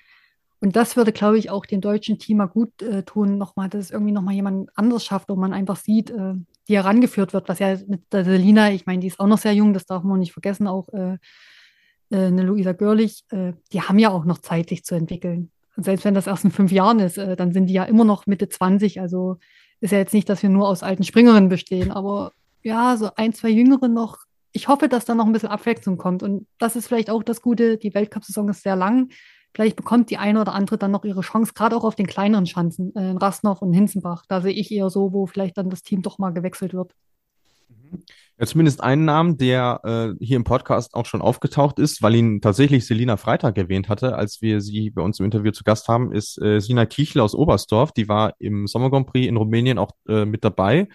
[0.60, 3.86] Und das würde, glaube ich, auch dem deutschen Team mal gut äh, tun, nochmal, dass
[3.86, 6.34] es irgendwie nochmal jemand anderes schafft, wo man einfach sieht, äh,
[6.68, 9.54] die herangeführt wird, was ja mit der Selina, ich meine, die ist auch noch sehr
[9.54, 11.16] jung, das darf man nicht vergessen, auch äh,
[12.10, 15.50] äh, eine Luisa Görlich, äh, die haben ja auch noch Zeit, sich zu entwickeln.
[15.76, 18.04] Und selbst wenn das erst in fünf Jahren ist, äh, dann sind die ja immer
[18.04, 19.00] noch Mitte 20.
[19.00, 19.38] Also
[19.80, 23.32] ist ja jetzt nicht, dass wir nur aus alten Springerinnen bestehen, aber ja, so ein,
[23.32, 24.18] zwei Jüngere noch.
[24.52, 26.22] Ich hoffe, dass da noch ein bisschen Abwechslung kommt.
[26.22, 27.78] Und das ist vielleicht auch das Gute.
[27.78, 29.10] Die Weltcup-Saison ist sehr lang.
[29.54, 32.46] Vielleicht bekommt die eine oder andere dann noch ihre Chance, gerade auch auf den kleineren
[32.46, 34.24] Schanzen, äh, in Rasnach und Hinzenbach.
[34.28, 36.92] Da sehe ich eher so, wo vielleicht dann das Team doch mal gewechselt wird.
[38.38, 42.40] Ja, zumindest einen Namen, der äh, hier im Podcast auch schon aufgetaucht ist, weil ihn
[42.40, 46.10] tatsächlich Selina Freitag erwähnt hatte, als wir sie bei uns im Interview zu Gast haben,
[46.10, 47.92] ist äh, Sina Kichel aus Oberstdorf.
[47.92, 50.88] Die war im Sommer Grand Prix in Rumänien auch äh, mit dabei.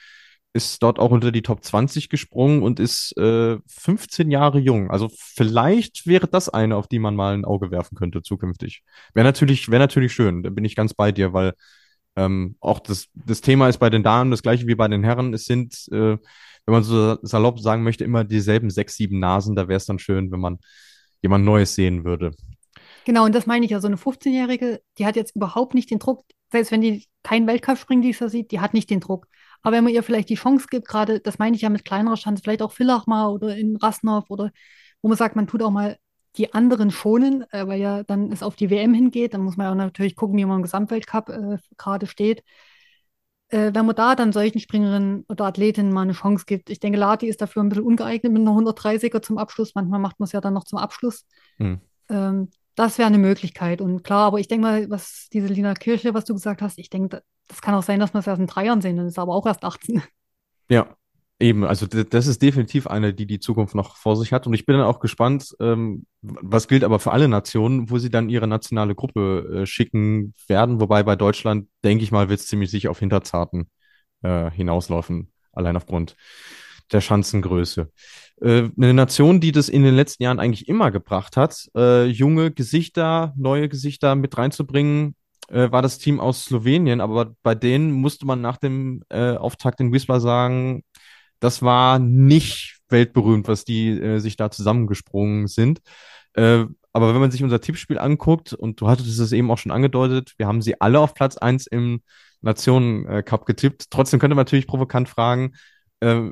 [0.53, 4.89] ist dort auch unter die Top 20 gesprungen und ist äh, 15 Jahre jung.
[4.89, 8.81] Also vielleicht wäre das eine, auf die man mal ein Auge werfen könnte zukünftig.
[9.13, 10.41] Wäre natürlich, wäre natürlich schön.
[10.43, 11.53] Da bin ich ganz bei dir, weil
[12.15, 15.33] ähm, auch das, das Thema ist bei den Damen das gleiche wie bei den Herren.
[15.33, 16.17] Es sind, äh,
[16.65, 19.55] wenn man so salopp sagen möchte, immer dieselben sechs, sieben Nasen.
[19.55, 20.59] Da wäre es dann schön, wenn man
[21.21, 22.31] jemand Neues sehen würde.
[23.05, 23.79] Genau, und das meine ich ja.
[23.79, 27.77] So eine 15-Jährige, die hat jetzt überhaupt nicht den Druck, selbst wenn die keinen Weltcup
[27.77, 29.27] springen dieses Jahr sieht, die hat nicht den Druck.
[29.61, 32.15] Aber wenn man ihr vielleicht die Chance gibt, gerade, das meine ich ja mit kleinerer
[32.15, 34.51] Chance, vielleicht auch Villach mal oder in Rasnov oder
[35.01, 35.97] wo man sagt, man tut auch mal
[36.37, 39.67] die anderen schonen, äh, weil ja dann es auf die WM hingeht, dann muss man
[39.67, 42.43] ja natürlich gucken, wie man im Gesamtweltcup äh, gerade steht.
[43.55, 46.69] Äh, wenn man da dann solchen Springerinnen oder Athletinnen mal eine Chance gibt.
[46.69, 49.75] Ich denke, Lati ist dafür ein bisschen ungeeignet mit einer 130er zum Abschluss.
[49.75, 51.25] Manchmal macht man es ja dann noch zum Abschluss.
[51.57, 51.79] Mhm.
[52.09, 53.79] Ähm, das wäre eine Möglichkeit.
[53.79, 56.89] Und klar, aber ich denke mal, was diese Lina Kirche, was du gesagt hast, ich
[56.89, 59.17] denke, das kann auch sein, dass wir es erst in drei Jahren sehen, dann ist
[59.17, 60.03] aber auch erst 18.
[60.67, 60.93] Ja,
[61.37, 64.47] Eben, also das ist definitiv eine, die die Zukunft noch vor sich hat.
[64.47, 68.09] Und ich bin dann auch gespannt, ähm, was gilt aber für alle Nationen, wo sie
[68.09, 70.79] dann ihre nationale Gruppe äh, schicken werden.
[70.79, 73.69] Wobei bei Deutschland, denke ich mal, wird es ziemlich sicher auf Hinterzarten
[74.23, 76.15] äh, hinauslaufen, allein aufgrund
[76.93, 77.91] der Schanzengröße.
[78.41, 82.51] Äh, eine Nation, die das in den letzten Jahren eigentlich immer gebracht hat, äh, junge
[82.51, 85.15] Gesichter, neue Gesichter mit reinzubringen,
[85.49, 87.01] äh, war das Team aus Slowenien.
[87.01, 90.83] Aber bei denen musste man nach dem äh, Auftakt in Wismar sagen,
[91.45, 95.79] das war nicht weltberühmt, was die äh, sich da zusammengesprungen sind.
[96.33, 99.71] Äh, aber wenn man sich unser Tippspiel anguckt, und du hattest es eben auch schon
[99.71, 102.01] angedeutet, wir haben sie alle auf Platz 1 im
[102.41, 103.89] Nationen Cup getippt.
[103.89, 105.53] Trotzdem könnte man natürlich provokant fragen,
[105.99, 106.29] äh,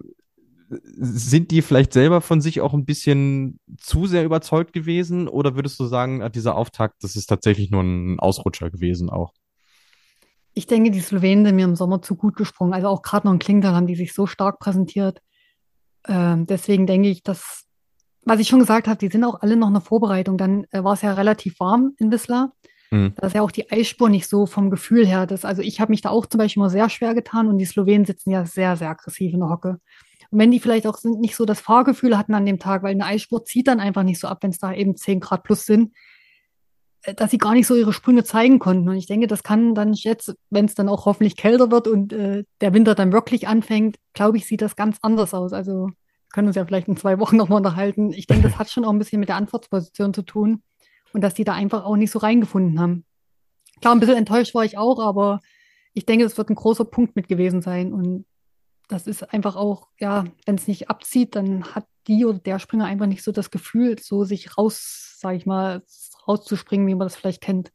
[0.95, 5.27] sind die vielleicht selber von sich auch ein bisschen zu sehr überzeugt gewesen?
[5.27, 9.33] Oder würdest du sagen, dieser Auftakt, das ist tatsächlich nur ein Ausrutscher gewesen auch?
[10.53, 12.73] Ich denke, die Slowenen sind mir im Sommer zu gut gesprungen.
[12.73, 15.21] Also auch gerade noch in Klingtal haben die sich so stark präsentiert.
[16.07, 17.65] Ähm, deswegen denke ich, dass,
[18.23, 20.37] was ich schon gesagt habe, die sind auch alle noch in der Vorbereitung.
[20.37, 22.51] Dann äh, war es ja relativ warm in Wisla.
[22.91, 23.13] Mhm.
[23.15, 25.25] Da ist ja auch die Eisspur nicht so vom Gefühl her.
[25.25, 27.65] Das, also ich habe mich da auch zum Beispiel immer sehr schwer getan und die
[27.65, 29.79] Slowenen sitzen ja sehr, sehr aggressiv in der Hocke.
[30.29, 33.05] Und wenn die vielleicht auch nicht so das Fahrgefühl hatten an dem Tag, weil eine
[33.05, 35.93] Eisspur zieht dann einfach nicht so ab, wenn es da eben 10 Grad plus sind,
[37.15, 38.87] dass sie gar nicht so ihre Sprünge zeigen konnten.
[38.87, 42.13] Und ich denke, das kann dann jetzt, wenn es dann auch hoffentlich kälter wird und
[42.13, 45.51] äh, der Winter dann wirklich anfängt, glaube ich, sieht das ganz anders aus.
[45.53, 45.89] Also
[46.31, 48.11] können uns ja vielleicht in zwei Wochen nochmal unterhalten.
[48.11, 50.63] Ich denke, das hat schon auch ein bisschen mit der Antwortposition zu tun
[51.13, 53.05] und dass die da einfach auch nicht so reingefunden haben.
[53.81, 55.41] Klar, ein bisschen enttäuscht war ich auch, aber
[55.93, 57.91] ich denke, es wird ein großer Punkt mit gewesen sein.
[57.91, 58.25] Und
[58.87, 62.85] das ist einfach auch, ja, wenn es nicht abzieht, dann hat die oder der Springer
[62.85, 65.83] einfach nicht so das Gefühl, so sich raus, sage ich mal,
[66.27, 67.71] rauszuspringen, wie man das vielleicht kennt.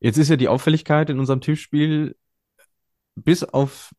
[0.00, 2.16] Jetzt ist ja die Auffälligkeit in unserem Tippspiel,
[3.14, 3.92] bis auf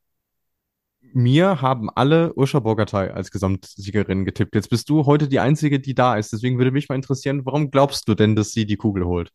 [1.13, 4.55] mir haben alle Urscha Bogatay als Gesamtsiegerin getippt.
[4.55, 6.33] Jetzt bist du heute die Einzige, die da ist.
[6.33, 9.31] Deswegen würde mich mal interessieren, warum glaubst du denn, dass sie die Kugel holt?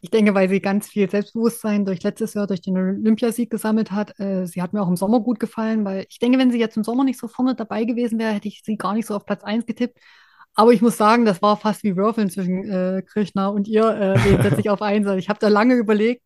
[0.00, 4.18] Ich denke, weil sie ganz viel Selbstbewusstsein durch letztes Jahr, durch den Olympiasieg gesammelt hat.
[4.20, 6.76] Äh, sie hat mir auch im Sommer gut gefallen, weil ich denke, wenn sie jetzt
[6.76, 9.24] im Sommer nicht so vorne dabei gewesen wäre, hätte ich sie gar nicht so auf
[9.24, 9.98] Platz 1 getippt.
[10.54, 13.84] Aber ich muss sagen, das war fast wie Würfeln zwischen äh, Krishna und ihr.
[13.88, 15.06] Äh, wen setze ich auf eins?
[15.06, 16.22] Also ich habe da lange überlegt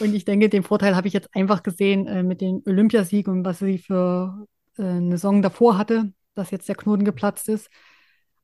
[0.00, 3.44] und ich denke, den Vorteil habe ich jetzt einfach gesehen äh, mit dem Olympiasieg und
[3.44, 4.46] was sie für
[4.78, 7.68] äh, eine Saison davor hatte, dass jetzt der Knoten geplatzt ist.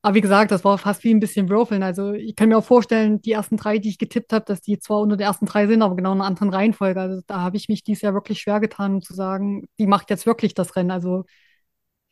[0.03, 1.83] Aber wie gesagt, das war fast wie ein bisschen Würfeln.
[1.83, 4.79] Also ich kann mir auch vorstellen, die ersten drei, die ich getippt habe, dass die
[4.79, 7.01] zwar unter der ersten drei sind, aber genau in einer anderen Reihenfolge.
[7.01, 10.09] Also da habe ich mich dieses Jahr wirklich schwer getan, um zu sagen, die macht
[10.11, 10.91] jetzt wirklich das Rennen.
[10.91, 11.25] Also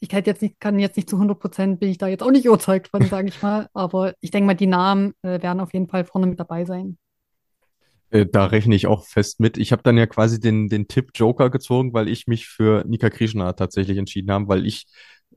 [0.01, 2.31] ich kann jetzt nicht, kann jetzt nicht zu 100 Prozent, bin ich da jetzt auch
[2.31, 3.69] nicht überzeugt von, sage ich mal.
[3.75, 6.99] Aber ich denke mal, die Namen äh, werden auf jeden Fall vorne mit dabei sein.
[8.11, 9.59] Äh, da rechne ich auch fest mit.
[9.59, 13.11] Ich habe dann ja quasi den, den Tipp Joker gezogen, weil ich mich für Nika
[13.11, 14.87] Krishna tatsächlich entschieden habe, weil ich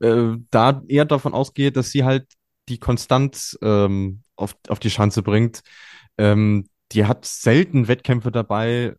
[0.00, 2.26] äh, da eher davon ausgehe, dass sie halt
[2.68, 5.62] die Konstanz ähm, auf, auf die Schanze bringt.
[6.18, 8.94] Ähm, die hat selten Wettkämpfe dabei,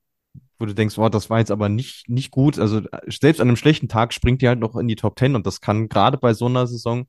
[0.63, 2.57] wo du denkst, oh, das war jetzt aber nicht, nicht gut.
[2.57, 5.45] Also selbst an einem schlechten Tag springt die halt noch in die Top Ten und
[5.45, 7.05] das kann gerade bei so einer Saison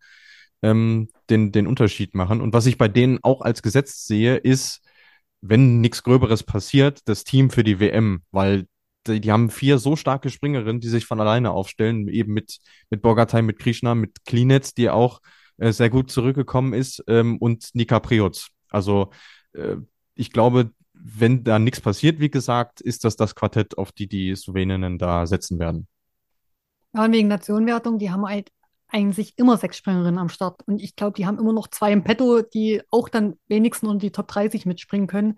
[0.62, 2.40] ähm, den, den Unterschied machen.
[2.40, 4.80] Und was ich bei denen auch als Gesetz sehe, ist,
[5.40, 8.66] wenn nichts Gröberes passiert, das Team für die WM, weil
[9.06, 12.58] die, die, haben vier so starke Springerinnen, die sich von alleine aufstellen, eben mit,
[12.90, 15.20] mit Bogatay, mit Krishna, mit Klinetz, die auch
[15.58, 18.48] äh, sehr gut zurückgekommen ist, ähm, und Nika Prioc.
[18.70, 19.10] Also
[19.52, 19.76] äh,
[20.16, 20.72] ich glaube,
[21.06, 25.26] wenn da nichts passiert, wie gesagt, ist das das Quartett, auf die die Sloweninnen da
[25.26, 25.86] setzen werden.
[26.94, 28.50] Ja, und wegen Nationenwertung, die haben halt
[28.88, 30.62] eigentlich immer sechs Springerinnen am Start.
[30.66, 34.00] Und ich glaube, die haben immer noch zwei im Petto, die auch dann wenigstens unter
[34.00, 35.32] die Top 30 mitspringen können.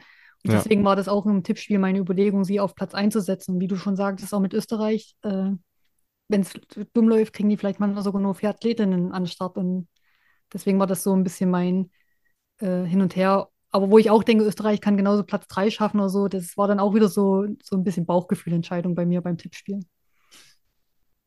[0.44, 0.58] Und ja.
[0.58, 3.54] deswegen war das auch im Tippspiel meine Überlegung, sie auf Platz einzusetzen.
[3.54, 5.50] Und wie du schon sagtest, auch mit Österreich, äh,
[6.28, 6.52] wenn es
[6.92, 9.56] dumm läuft, kriegen die vielleicht manchmal sogar nur vier Athletinnen an den Start.
[9.56, 9.88] Und
[10.52, 11.90] deswegen war das so ein bisschen mein
[12.58, 13.48] äh, Hin und Her.
[13.70, 16.68] Aber wo ich auch denke, Österreich kann genauso Platz 3 schaffen oder so, das war
[16.68, 19.86] dann auch wieder so, so ein bisschen Bauchgefühlentscheidung bei mir beim Tippspielen.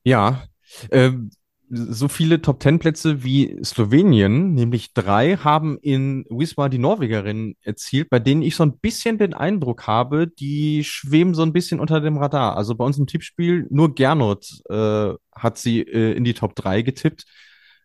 [0.04, 0.44] Ja,
[0.92, 1.30] ähm,
[1.70, 8.10] so viele Top Ten Plätze wie Slowenien, nämlich drei, haben in Wismar die Norwegerinnen erzielt,
[8.10, 12.02] bei denen ich so ein bisschen den Eindruck habe, die schweben so ein bisschen unter
[12.02, 12.58] dem Radar.
[12.58, 16.82] Also bei uns im Tippspiel nur Gernot äh, hat sie äh, in die Top 3
[16.82, 17.26] getippt.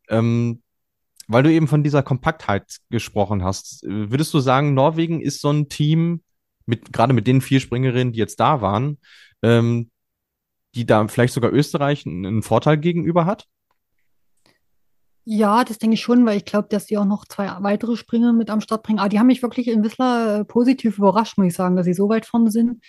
[0.08, 0.62] Ähm,
[1.28, 5.68] weil du eben von dieser Kompaktheit gesprochen hast, würdest du sagen, Norwegen ist so ein
[5.68, 6.22] Team,
[6.66, 8.98] mit, gerade mit den vier Springerinnen, die jetzt da waren,
[9.42, 9.90] ähm,
[10.74, 13.46] die da vielleicht sogar Österreich einen Vorteil gegenüber hat?
[15.26, 18.34] Ja, das denke ich schon, weil ich glaube, dass die auch noch zwei weitere Springer
[18.34, 18.98] mit am Start bringen.
[18.98, 21.94] Aber die haben mich wirklich in Whistler äh, positiv überrascht, muss ich sagen, dass sie
[21.94, 22.82] so weit vorne sind.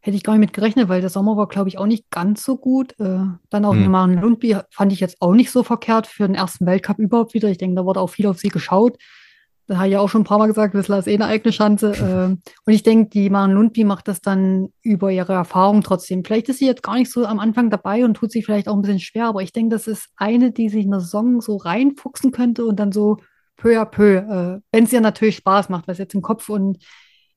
[0.00, 2.44] Hätte ich gar nicht mit gerechnet, weil der Sommer war, glaube ich, auch nicht ganz
[2.44, 2.92] so gut.
[3.00, 3.20] Äh,
[3.50, 3.90] dann auch hm.
[3.90, 7.48] Maren Lundby fand ich jetzt auch nicht so verkehrt für den ersten Weltcup überhaupt wieder.
[7.48, 8.96] Ich denke, da wurde auch viel auf sie geschaut.
[9.66, 11.52] Da habe ich ja auch schon ein paar Mal gesagt, Whistler ist eh eine eigene
[11.52, 11.92] Chance.
[12.00, 16.24] Ähm, und ich denke, die Maren Lundby macht das dann über ihre Erfahrung trotzdem.
[16.24, 18.74] Vielleicht ist sie jetzt gar nicht so am Anfang dabei und tut sich vielleicht auch
[18.74, 21.56] ein bisschen schwer, aber ich denke, das ist eine, die sich in der Saison so
[21.56, 23.18] reinfuchsen könnte und dann so
[23.56, 26.78] peu à peu, äh, wenn es ihr natürlich Spaß macht, was jetzt im Kopf und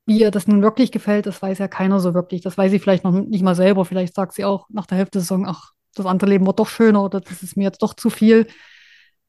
[0.05, 2.41] wie ihr das nun wirklich gefällt, das weiß ja keiner so wirklich.
[2.41, 3.85] Das weiß sie vielleicht noch nicht mal selber.
[3.85, 6.67] Vielleicht sagt sie auch nach der Hälfte der Saison, ach, das andere Leben war doch
[6.67, 8.47] schöner oder das ist mir jetzt doch zu viel.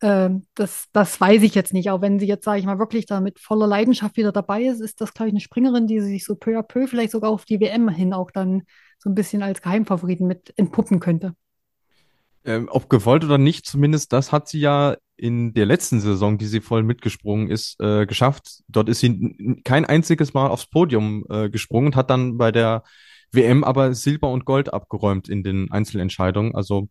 [0.01, 1.91] Ähm, das, das weiß ich jetzt nicht.
[1.91, 4.81] Auch wenn sie jetzt, sage ich mal, wirklich da mit voller Leidenschaft wieder dabei ist,
[4.81, 7.45] ist das, glaube ich, eine Springerin, die sich so peu à peu vielleicht sogar auf
[7.45, 8.63] die WM hin auch dann
[8.99, 11.35] so ein bisschen als Geheimfavoriten mit entpuppen könnte.
[12.45, 16.47] Ähm, ob gewollt oder nicht, zumindest das hat sie ja in der letzten Saison, die
[16.47, 18.63] sie voll mitgesprungen ist, äh, geschafft.
[18.67, 22.83] Dort ist sie kein einziges Mal aufs Podium äh, gesprungen und hat dann bei der
[23.31, 26.57] WM aber Silber und Gold abgeräumt in den Einzelentscheidungen.
[26.57, 26.89] Also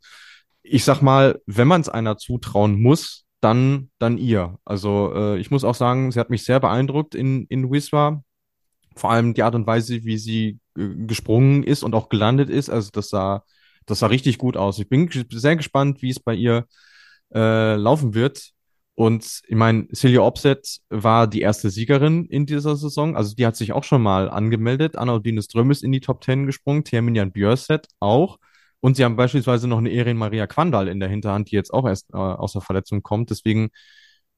[0.64, 4.58] ich sag mal, wenn man es einer zutrauen muss, dann, dann ihr.
[4.64, 8.24] Also äh, ich muss auch sagen, sie hat mich sehr beeindruckt in, in Wiswa.
[8.96, 12.70] Vor allem die Art und Weise, wie sie äh, gesprungen ist und auch gelandet ist.
[12.70, 13.44] Also das sah,
[13.86, 14.80] das sah richtig gut aus.
[14.80, 16.91] Ich bin sehr gespannt, wie es bei ihr äh,
[17.40, 18.52] laufen wird.
[18.96, 23.16] Und ich meine, Celia Opset war die erste Siegerin in dieser Saison.
[23.16, 24.96] Also die hat sich auch schon mal angemeldet.
[24.96, 28.38] Anna Odine Ström ist in die Top 10 gesprungen, Terminian Björset auch.
[28.80, 31.88] Und sie haben beispielsweise noch eine Erin Maria Quandal in der Hinterhand, die jetzt auch
[31.88, 33.30] erst äh, aus der Verletzung kommt.
[33.30, 33.70] Deswegen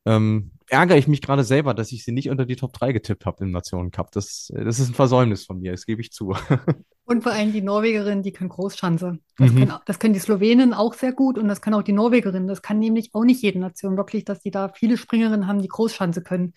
[0.05, 3.25] ähm, ärgere ich mich gerade selber, dass ich sie nicht unter die Top 3 getippt
[3.25, 4.11] habe im Nationencup.
[4.11, 6.35] Das, das ist ein Versäumnis von mir, das gebe ich zu.
[7.05, 9.19] Und vor allem die Norwegerin, die können Großschanze.
[9.37, 9.57] Das, mhm.
[9.57, 12.47] können, das können die Slowenen auch sehr gut und das können auch die Norwegerinnen.
[12.47, 15.67] Das kann nämlich auch nicht jede Nation wirklich, dass die da viele Springerinnen haben, die
[15.67, 16.53] Großschanze können.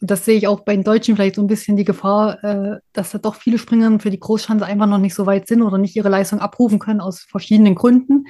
[0.00, 2.78] Und das sehe ich auch bei den Deutschen vielleicht so ein bisschen die Gefahr, äh,
[2.92, 5.76] dass da doch viele Springerinnen für die Großschanze einfach noch nicht so weit sind oder
[5.76, 8.26] nicht ihre Leistung abrufen können aus verschiedenen Gründen.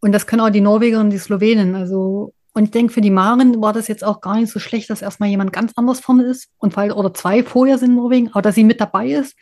[0.00, 1.74] Und das können auch die Norweger und die Slowenen.
[1.74, 4.90] Also, und ich denke, für die Maren war das jetzt auch gar nicht so schlecht,
[4.90, 8.30] dass erstmal jemand ganz anders vorne ist und weil, oder zwei vorher sind in Norwegen,
[8.32, 9.36] aber dass sie mit dabei ist,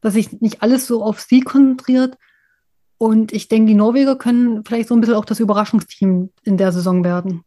[0.00, 2.16] dass sich nicht alles so auf sie konzentriert.
[2.96, 6.72] Und ich denke, die Norweger können vielleicht so ein bisschen auch das Überraschungsteam in der
[6.72, 7.42] Saison werden.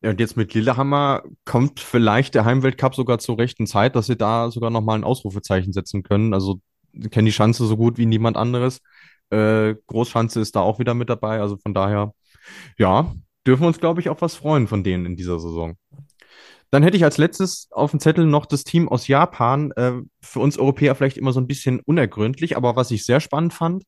[0.00, 4.16] Ja, und jetzt mit Lillehammer kommt vielleicht der Heimweltcup sogar zur rechten Zeit, dass sie
[4.16, 6.32] da sogar nochmal ein Ausrufezeichen setzen können.
[6.32, 6.60] Also
[7.10, 8.80] kennen die Schanze so gut wie niemand anderes.
[9.28, 11.40] Äh, Großschanze ist da auch wieder mit dabei.
[11.40, 12.14] Also von daher,
[12.78, 13.12] ja,
[13.46, 15.76] dürfen wir uns, glaube ich, auf was freuen von denen in dieser Saison.
[16.70, 19.70] Dann hätte ich als letztes auf dem Zettel noch das Team aus Japan.
[19.72, 23.54] Äh, für uns Europäer vielleicht immer so ein bisschen unergründlich, aber was ich sehr spannend
[23.54, 23.84] fand,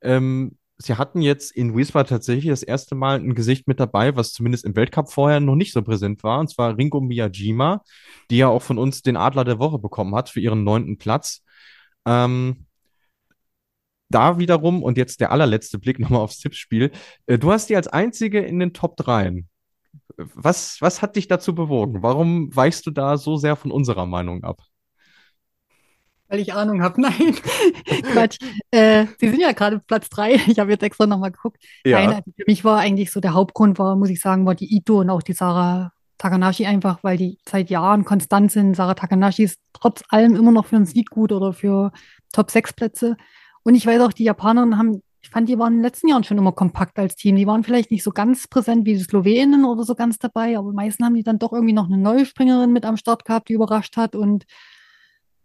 [0.00, 4.32] ähm, sie hatten jetzt in Wiesbaden tatsächlich das erste Mal ein Gesicht mit dabei, was
[4.32, 7.82] zumindest im Weltcup vorher noch nicht so präsent war, und zwar Ringo Miyajima,
[8.30, 11.42] die ja auch von uns den Adler der Woche bekommen hat für ihren neunten Platz.
[12.06, 12.66] Ähm,
[14.10, 16.90] da wiederum, und jetzt der allerletzte Blick nochmal aufs Tippspiel,
[17.26, 19.44] äh, du hast die als einzige in den Top 3.
[20.16, 22.02] Was, was hat dich dazu bewogen?
[22.02, 24.60] Warum weichst du da so sehr von unserer Meinung ab?
[26.30, 27.00] weil ich Ahnung habe.
[27.02, 27.34] Nein,
[28.12, 28.38] Quatsch.
[28.70, 30.34] Äh, Sie sind ja gerade Platz drei.
[30.46, 31.62] Ich habe jetzt extra nochmal geguckt.
[31.84, 32.06] Ja.
[32.06, 35.00] Nein, für mich war eigentlich so der Hauptgrund, war, muss ich sagen, war die Ito
[35.00, 38.74] und auch die Sarah Takanashi einfach, weil die seit Jahren konstant sind.
[38.74, 41.92] Sarah Takanashi ist trotz allem immer noch für einen Sieg gut oder für
[42.32, 43.16] Top 6 Plätze.
[43.62, 46.24] Und ich weiß auch, die Japanerinnen haben, ich fand, die waren in den letzten Jahren
[46.24, 47.36] schon immer kompakt als Team.
[47.36, 50.72] Die waren vielleicht nicht so ganz präsent wie die Slowenen oder so ganz dabei, aber
[50.72, 53.54] meistens haben die dann doch irgendwie noch eine neue Springerin mit am Start gehabt, die
[53.54, 54.44] überrascht hat und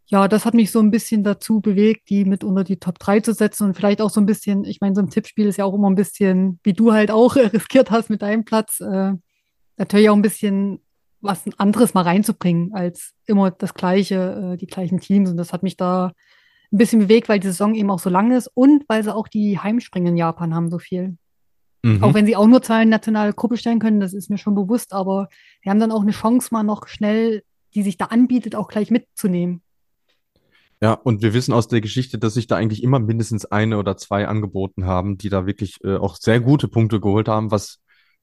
[0.08, 3.22] ja, das hat mich so ein bisschen dazu bewegt, die mit unter die Top 3
[3.22, 5.66] zu setzen und vielleicht auch so ein bisschen, ich meine, so ein Tippspiel ist ja
[5.66, 9.14] auch immer ein bisschen, wie du halt auch riskiert hast mit deinem Platz, äh,
[9.78, 10.80] natürlich auch ein bisschen
[11.22, 15.32] was anderes mal reinzubringen, als immer das gleiche, äh, die gleichen Teams.
[15.32, 16.12] Und das hat mich da
[16.72, 19.28] ein bisschen bewegt, weil die Saison eben auch so lang ist und weil sie auch
[19.28, 21.18] die Heimspringen in Japan haben, so viel.
[21.84, 22.04] Mhm.
[22.04, 24.94] Auch wenn sie auch nur zwei nationale Gruppe stellen können, das ist mir schon bewusst,
[24.94, 25.30] aber
[25.64, 27.44] sie haben dann auch eine Chance, mal noch schnell,
[27.76, 29.62] die sich da anbietet, auch gleich mitzunehmen.
[30.82, 33.98] Ja, und wir wissen aus der Geschichte, dass sich da eigentlich immer mindestens eine oder
[33.98, 37.80] zwei angeboten haben, die da wirklich äh, auch sehr gute Punkte geholt haben, was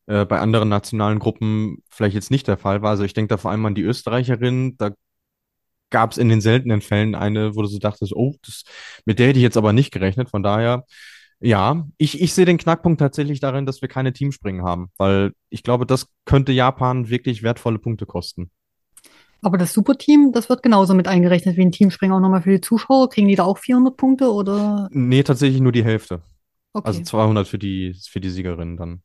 [0.06, 2.90] äh, bei anderen nationalen Gruppen vielleicht jetzt nicht der Fall war.
[2.90, 4.76] Also ich denke da vor allem an die Österreicherin.
[4.76, 4.90] Da
[5.92, 8.64] gab es in den seltenen Fällen eine, wo du so dachtest, oh, das,
[9.04, 10.30] mit der hätte ich jetzt aber nicht gerechnet.
[10.30, 10.84] Von daher,
[11.38, 15.62] ja, ich, ich sehe den Knackpunkt tatsächlich darin, dass wir keine Teamspringen haben, weil ich
[15.62, 18.50] glaube, das könnte Japan wirklich wertvolle Punkte kosten.
[19.44, 22.60] Aber das Superteam, das wird genauso mit eingerechnet wie ein Teamspringen auch nochmal für die
[22.60, 23.08] Zuschauer.
[23.10, 24.88] Kriegen die da auch 400 Punkte oder?
[24.92, 26.22] Nee, tatsächlich nur die Hälfte.
[26.72, 26.86] Okay.
[26.86, 29.02] Also 200 für die, für die Siegerin dann.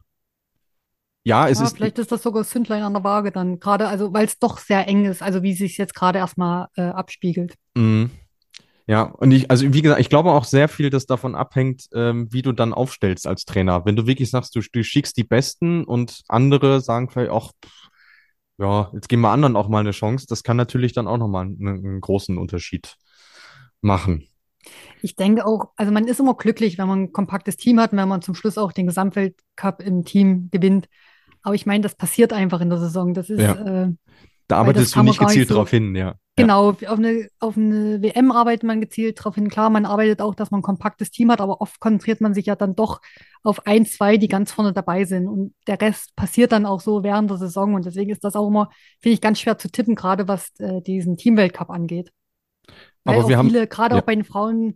[1.27, 3.87] Ja, es Ja, ist, vielleicht ist das sogar das Zündlein an der Waage dann gerade,
[3.89, 7.55] also weil es doch sehr eng ist, also wie sich jetzt gerade erstmal äh, abspiegelt.
[7.75, 8.11] Mhm.
[8.87, 12.31] Ja, und ich, also wie gesagt, ich glaube auch sehr viel, dass davon abhängt, ähm,
[12.31, 13.85] wie du dann aufstellst als Trainer.
[13.85, 17.89] Wenn du wirklich sagst, du, du schickst die Besten und andere sagen vielleicht auch, pff,
[18.59, 21.45] ja, jetzt geben wir anderen auch mal eine Chance, das kann natürlich dann auch nochmal
[21.45, 22.95] einen, einen großen Unterschied
[23.81, 24.27] machen.
[25.01, 27.97] Ich denke auch, also man ist immer glücklich, wenn man ein kompaktes Team hat und
[27.99, 30.89] wenn man zum Schluss auch den Gesamtweltcup im Team gewinnt.
[31.47, 33.13] Aber ich meine, das passiert einfach in der Saison.
[33.13, 33.53] Das ist, Ja.
[33.85, 33.93] äh,
[34.49, 36.15] Da arbeitest du nicht gar nicht gezielt so- drauf hin, ja.
[36.35, 39.49] Genau, auf eine, auf eine WM arbeitet man gezielt darauf hin.
[39.49, 42.45] Klar, man arbeitet auch, dass man ein kompaktes Team hat, aber oft konzentriert man sich
[42.47, 42.99] ja dann doch
[43.43, 45.27] auf ein, zwei, die ganz vorne dabei sind.
[45.27, 47.73] Und der Rest passiert dann auch so während der Saison.
[47.75, 48.69] Und deswegen ist das auch immer,
[49.01, 52.11] finde ich, ganz schwer zu tippen, gerade was äh, diesen Teamweltcup angeht.
[53.03, 54.01] Weil Aber auch wir haben- viele, gerade ja.
[54.01, 54.75] auch bei den Frauen,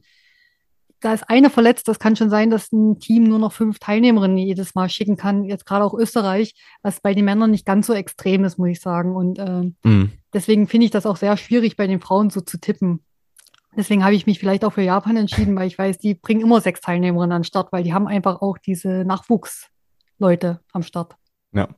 [1.01, 4.37] da ist eine verletzt, das kann schon sein, dass ein Team nur noch fünf Teilnehmerinnen
[4.37, 5.43] jedes Mal schicken kann.
[5.43, 8.79] Jetzt gerade auch Österreich, was bei den Männern nicht ganz so extrem ist, muss ich
[8.79, 9.15] sagen.
[9.15, 10.11] Und ähm, Mhm.
[10.33, 13.03] Deswegen finde ich das auch sehr schwierig, bei den Frauen so zu tippen.
[13.75, 16.59] Deswegen habe ich mich vielleicht auch für Japan entschieden, weil ich weiß, die bringen immer
[16.59, 21.15] sechs Teilnehmerinnen an den Start, weil die haben einfach auch diese Nachwuchsleute am Start.
[21.53, 21.69] Ja.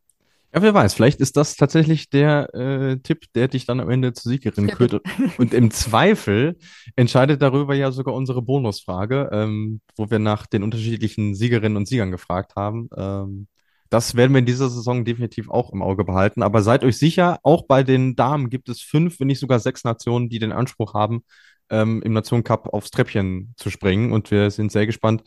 [0.54, 4.14] Ja, wer weiß, vielleicht ist das tatsächlich der äh, Tipp, der dich dann am Ende
[4.14, 5.02] zur Siegerin kürt.
[5.40, 6.58] Und im Zweifel
[6.96, 12.12] entscheidet darüber ja sogar unsere Bonusfrage, ähm, wo wir nach den unterschiedlichen Siegerinnen und Siegern
[12.12, 12.88] gefragt haben.
[12.96, 13.48] Ähm,
[13.90, 16.44] das werden wir in dieser Saison definitiv auch im Auge behalten.
[16.44, 19.84] Aber seid euch sicher, auch bei den Damen gibt es fünf, wenn nicht sogar sechs
[19.84, 21.24] Nationen, die den Anspruch haben,
[21.72, 24.12] ähm, im Nationencup aufs Treppchen zu springen.
[24.12, 25.24] Und wir sind sehr gespannt,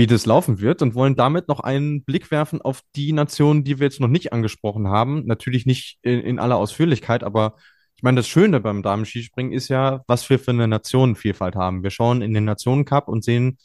[0.00, 3.78] wie das laufen wird und wollen damit noch einen Blick werfen auf die Nationen, die
[3.78, 5.26] wir jetzt noch nicht angesprochen haben.
[5.26, 7.56] Natürlich nicht in, in aller Ausführlichkeit, aber
[7.96, 11.82] ich meine, das Schöne beim Damen-Skispringen ist ja, was wir für eine Nationenvielfalt haben.
[11.82, 13.58] Wir schauen in den Nationencup und sehen,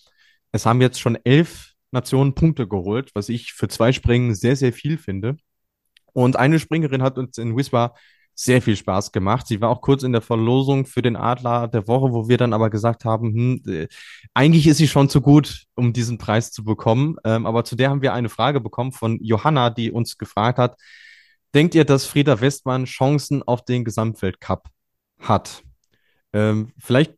[0.51, 4.73] es haben jetzt schon elf Nationen Punkte geholt, was ich für zwei Springen sehr, sehr
[4.73, 5.37] viel finde.
[6.11, 7.95] Und eine Springerin hat uns in Wiswa
[8.35, 9.47] sehr viel Spaß gemacht.
[9.47, 12.51] Sie war auch kurz in der Verlosung für den Adler der Woche, wo wir dann
[12.53, 13.87] aber gesagt haben, hm, äh,
[14.33, 17.15] eigentlich ist sie schon zu gut, um diesen Preis zu bekommen.
[17.23, 20.77] Ähm, aber zu der haben wir eine Frage bekommen von Johanna, die uns gefragt hat,
[21.53, 24.67] denkt ihr, dass Frieda Westmann Chancen auf den Gesamtweltcup
[25.19, 25.63] hat?
[26.33, 27.15] Ähm, vielleicht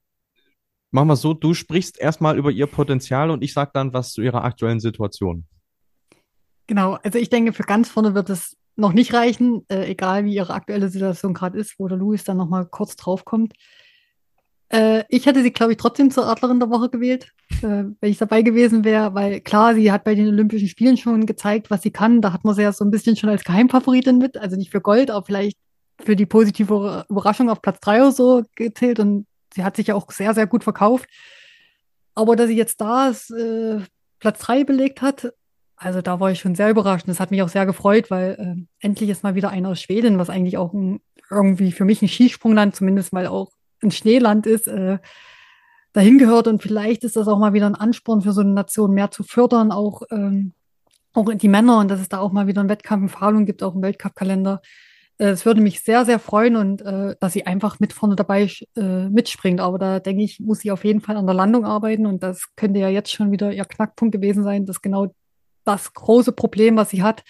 [0.91, 4.22] machen wir so, du sprichst erstmal über ihr Potenzial und ich sage dann was zu
[4.22, 5.47] ihrer aktuellen Situation.
[6.68, 10.36] Genau, also ich denke, für ganz vorne wird es noch nicht reichen, äh, egal wie
[10.36, 13.53] ihre aktuelle Situation gerade ist, wo der Louis dann nochmal kurz draufkommt.
[14.69, 18.17] Äh, ich hätte sie, glaube ich, trotzdem zur Adlerin der Woche gewählt, äh, wenn ich
[18.17, 21.91] dabei gewesen wäre, weil klar, sie hat bei den Olympischen Spielen schon gezeigt, was sie
[21.91, 22.21] kann.
[22.21, 24.82] Da hat man sie ja so ein bisschen schon als Geheimfavoritin mit, also nicht für
[24.82, 25.57] Gold, aber vielleicht
[25.99, 29.95] für die positive Überraschung auf Platz drei oder so gezählt und sie hat sich ja
[29.95, 31.09] auch sehr, sehr gut verkauft.
[32.13, 33.80] Aber dass sie jetzt da ist, äh,
[34.19, 35.34] Platz drei belegt hat,
[35.78, 37.05] also da war ich schon sehr überrascht.
[37.05, 39.82] Und das hat mich auch sehr gefreut, weil äh, endlich ist mal wieder einer aus
[39.82, 40.99] Schweden, was eigentlich auch ein,
[41.30, 43.51] irgendwie für mich ein Skisprungland, zumindest weil auch
[43.84, 44.97] ein Schneeland ist, äh,
[45.93, 46.47] dahin gehört.
[46.47, 49.23] Und vielleicht ist das auch mal wieder ein Ansporn für so eine Nation, mehr zu
[49.23, 50.53] fördern, auch, ähm,
[51.13, 53.61] auch die Männer und dass es da auch mal wieder einen Wettkampf in Falun gibt,
[53.61, 54.61] auch im Weltcup-Kalender.
[55.19, 58.49] Äh, Es würde mich sehr, sehr freuen und äh, dass sie einfach mit vorne dabei
[58.75, 59.59] äh, mitspringt.
[59.59, 62.55] Aber da denke ich, muss sie auf jeden Fall an der Landung arbeiten und das
[62.55, 65.13] könnte ja jetzt schon wieder ihr Knackpunkt gewesen sein, dass genau
[65.68, 67.24] das große Problem, was sie hat,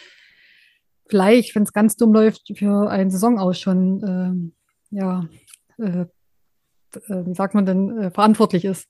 [1.10, 4.54] vielleicht, wenn es ganz dumm läuft, für einen Saisonaus schon, ähm,
[4.92, 5.28] ja,
[5.78, 8.88] äh, äh, wie sagt man denn, äh, verantwortlich ist.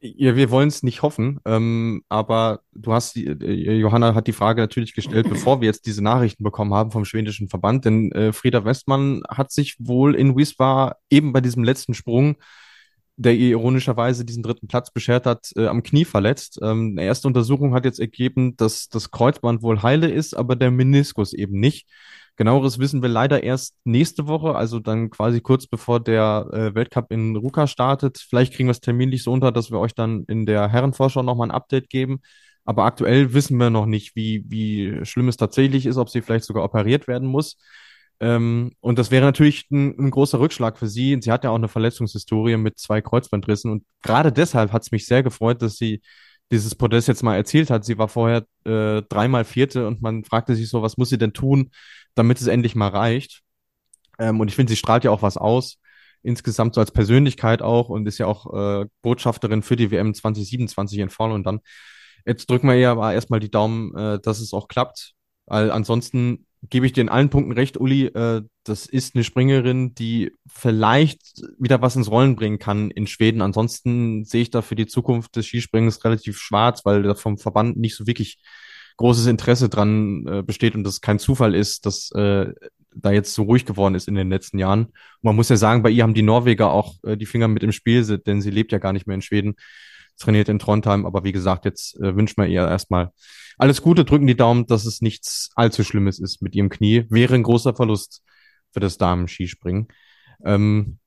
[0.00, 4.32] Ja, wir wollen es nicht hoffen, ähm, aber du hast die, äh, Johanna hat die
[4.32, 8.32] Frage natürlich gestellt, bevor wir jetzt diese Nachrichten bekommen haben vom schwedischen Verband, denn äh,
[8.32, 12.36] Frieda Westmann hat sich wohl in Wiswa eben bei diesem letzten Sprung
[13.18, 16.60] der ihr ironischerweise diesen dritten Platz beschert hat, äh, am Knie verletzt.
[16.62, 20.70] Ähm, eine erste Untersuchung hat jetzt ergeben, dass das Kreuzband wohl heile ist, aber der
[20.70, 21.88] Meniskus eben nicht.
[22.36, 27.10] Genaueres wissen wir leider erst nächste Woche, also dann quasi kurz bevor der äh, Weltcup
[27.10, 28.18] in Ruka startet.
[28.18, 31.48] Vielleicht kriegen wir es terminlich so unter, dass wir euch dann in der Herrenvorschau nochmal
[31.48, 32.20] ein Update geben.
[32.64, 36.44] Aber aktuell wissen wir noch nicht, wie, wie schlimm es tatsächlich ist, ob sie vielleicht
[36.44, 37.56] sogar operiert werden muss.
[38.20, 41.18] Ähm, und das wäre natürlich ein, ein, großer Rückschlag für sie.
[41.20, 43.70] Sie hat ja auch eine Verletzungshistorie mit zwei Kreuzbandrissen.
[43.70, 46.02] Und gerade deshalb hat es mich sehr gefreut, dass sie
[46.50, 47.84] dieses Podest jetzt mal erzielt hat.
[47.84, 51.32] Sie war vorher äh, dreimal Vierte und man fragte sich so, was muss sie denn
[51.32, 51.70] tun,
[52.14, 53.42] damit es endlich mal reicht.
[54.18, 55.78] Ähm, und ich finde, sie strahlt ja auch was aus.
[56.22, 60.98] Insgesamt so als Persönlichkeit auch und ist ja auch äh, Botschafterin für die WM 2027
[60.98, 61.30] in Fall.
[61.30, 61.60] Und dann
[62.26, 65.12] jetzt drücken wir ihr aber erstmal die Daumen, äh, dass es auch klappt.
[65.46, 68.06] Weil ansonsten gebe ich dir in allen Punkten recht, Uli.
[68.06, 73.42] Äh, das ist eine Springerin, die vielleicht wieder was ins Rollen bringen kann in Schweden.
[73.42, 77.76] Ansonsten sehe ich da für die Zukunft des Skispringens relativ schwarz, weil da vom Verband
[77.76, 78.38] nicht so wirklich
[78.96, 82.52] großes Interesse dran äh, besteht und das kein Zufall ist, dass äh,
[82.94, 84.86] da jetzt so ruhig geworden ist in den letzten Jahren.
[84.86, 87.62] Und man muss ja sagen, bei ihr haben die Norweger auch äh, die Finger mit
[87.62, 89.54] im Spiel, denn sie lebt ja gar nicht mehr in Schweden,
[90.18, 91.06] trainiert in Trondheim.
[91.06, 93.12] Aber wie gesagt, jetzt äh, wünscht man ihr erstmal
[93.56, 97.06] alles Gute, drücken die Daumen, dass es nichts allzu Schlimmes ist mit ihrem Knie.
[97.08, 98.22] Wäre ein großer Verlust
[98.72, 99.88] für das Damen-Skispringen.
[100.44, 100.98] Ähm,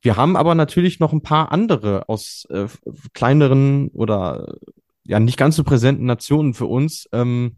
[0.00, 2.66] wir haben aber natürlich noch ein paar andere aus äh,
[3.14, 4.56] kleineren oder
[5.04, 7.08] ja nicht ganz so präsenten Nationen für uns.
[7.12, 7.56] Ähm,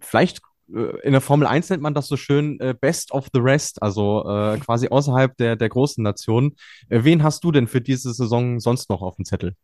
[0.00, 3.82] vielleicht in der Formel 1 nennt man das so schön äh, Best of the Rest,
[3.82, 6.56] also äh, quasi außerhalb der, der großen Nationen.
[6.88, 9.54] Äh, wen hast du denn für diese Saison sonst noch auf dem Zettel?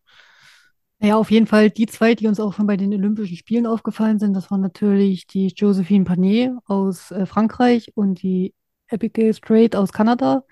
[1.03, 4.19] Ja, auf jeden Fall die zwei, die uns auch schon bei den Olympischen Spielen aufgefallen
[4.19, 8.55] sind, das waren natürlich die Josephine Panier aus äh, Frankreich und die
[8.91, 10.45] Abigail Strait aus Kanada.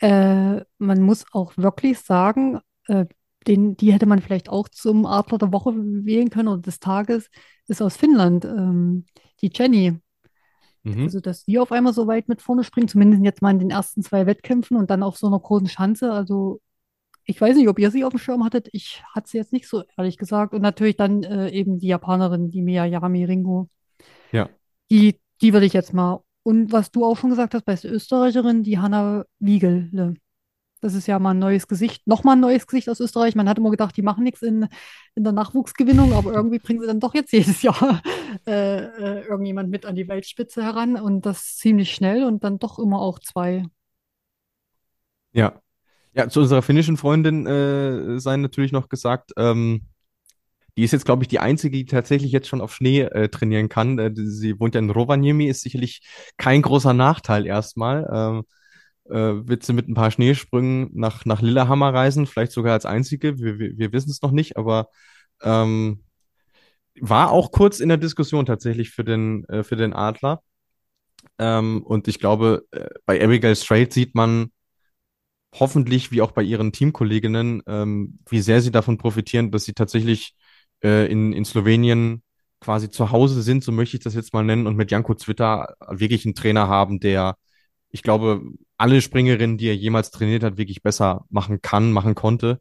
[0.00, 3.06] Äh, man muss auch wirklich sagen, äh,
[3.46, 7.30] den, die hätte man vielleicht auch zum Adler der Woche wählen können oder des Tages,
[7.68, 9.06] ist aus Finnland, ähm,
[9.42, 9.98] die Jenny.
[10.82, 11.02] Mhm.
[11.02, 13.70] Also, dass die auf einmal so weit mit vorne springt, zumindest jetzt mal in den
[13.70, 16.12] ersten zwei Wettkämpfen und dann auf so einer großen Schanze.
[16.12, 16.60] Also
[17.24, 18.68] ich weiß nicht, ob ihr sie auf dem Schirm hattet.
[18.72, 20.54] Ich hatte sie jetzt nicht so, ehrlich gesagt.
[20.54, 23.68] Und natürlich dann äh, eben die Japanerin, die Miyayami Ringo.
[24.32, 24.48] Ja.
[24.90, 26.22] Die, die würde ich jetzt mal.
[26.42, 30.16] Und was du auch schon gesagt hast, bei der Österreicherin, die Hanna Wiegel.
[30.80, 33.34] Das ist ja mal ein neues Gesicht, nochmal ein neues Gesicht aus Österreich.
[33.34, 34.68] Man hat immer gedacht, die machen nichts in,
[35.14, 38.02] in der Nachwuchsgewinnung, aber irgendwie bringen sie dann doch jetzt jedes Jahr
[38.46, 42.78] äh, äh, irgendjemand mit an die Weltspitze heran und das ziemlich schnell und dann doch
[42.78, 43.64] immer auch zwei.
[45.32, 45.60] Ja,
[46.14, 49.82] ja, zu unserer finnischen Freundin äh, sei natürlich noch gesagt, ähm,
[50.76, 53.68] die ist jetzt, glaube ich, die einzige, die tatsächlich jetzt schon auf Schnee äh, trainieren
[53.68, 53.98] kann.
[53.98, 56.02] Äh, sie wohnt ja in Rovaniemi, ist sicherlich
[56.36, 58.08] kein großer Nachteil erstmal.
[58.12, 58.44] Ähm,
[59.10, 63.38] äh, wird sie mit ein paar Schneesprüngen nach, nach Lillehammer reisen, vielleicht sogar als einzige.
[63.38, 64.88] Wir, wir, wir wissen es noch nicht, aber
[65.42, 66.04] ähm,
[67.00, 70.42] war auch kurz in der Diskussion tatsächlich für den, äh, für den Adler.
[71.38, 74.50] Ähm, und ich glaube, äh, bei Abigail Strait sieht man,
[75.54, 80.34] hoffentlich, wie auch bei ihren Teamkolleginnen, ähm, wie sehr sie davon profitieren, dass sie tatsächlich
[80.82, 82.22] äh, in, in Slowenien
[82.60, 85.74] quasi zu Hause sind, so möchte ich das jetzt mal nennen, und mit Janko Zwitter
[85.88, 87.36] wirklich einen Trainer haben, der,
[87.90, 88.42] ich glaube,
[88.76, 92.60] alle Springerinnen, die er jemals trainiert hat, wirklich besser machen kann, machen konnte.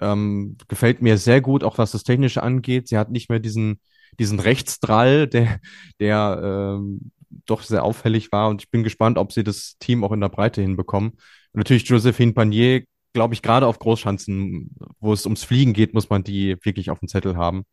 [0.00, 2.88] Ähm, gefällt mir sehr gut, auch was das Technische angeht.
[2.88, 3.80] Sie hat nicht mehr diesen,
[4.18, 5.60] diesen Rechtsdrall, der,
[6.00, 7.12] der ähm,
[7.46, 8.48] doch sehr auffällig war.
[8.48, 11.10] Und ich bin gespannt, ob sie das Team auch in der Breite hinbekommen.
[11.10, 11.20] Und
[11.58, 16.24] natürlich Josephine Panier, glaube ich, gerade auf Großschanzen, wo es ums Fliegen geht, muss man
[16.24, 17.64] die wirklich auf dem Zettel haben.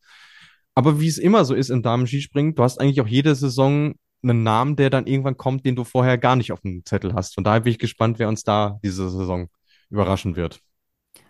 [0.74, 4.42] Aber wie es immer so ist im Damen-Skispringen, du hast eigentlich auch jede Saison einen
[4.42, 7.34] Namen, der dann irgendwann kommt, den du vorher gar nicht auf dem Zettel hast.
[7.34, 9.48] Von daher bin ich gespannt, wer uns da diese Saison
[9.90, 10.60] überraschen wird.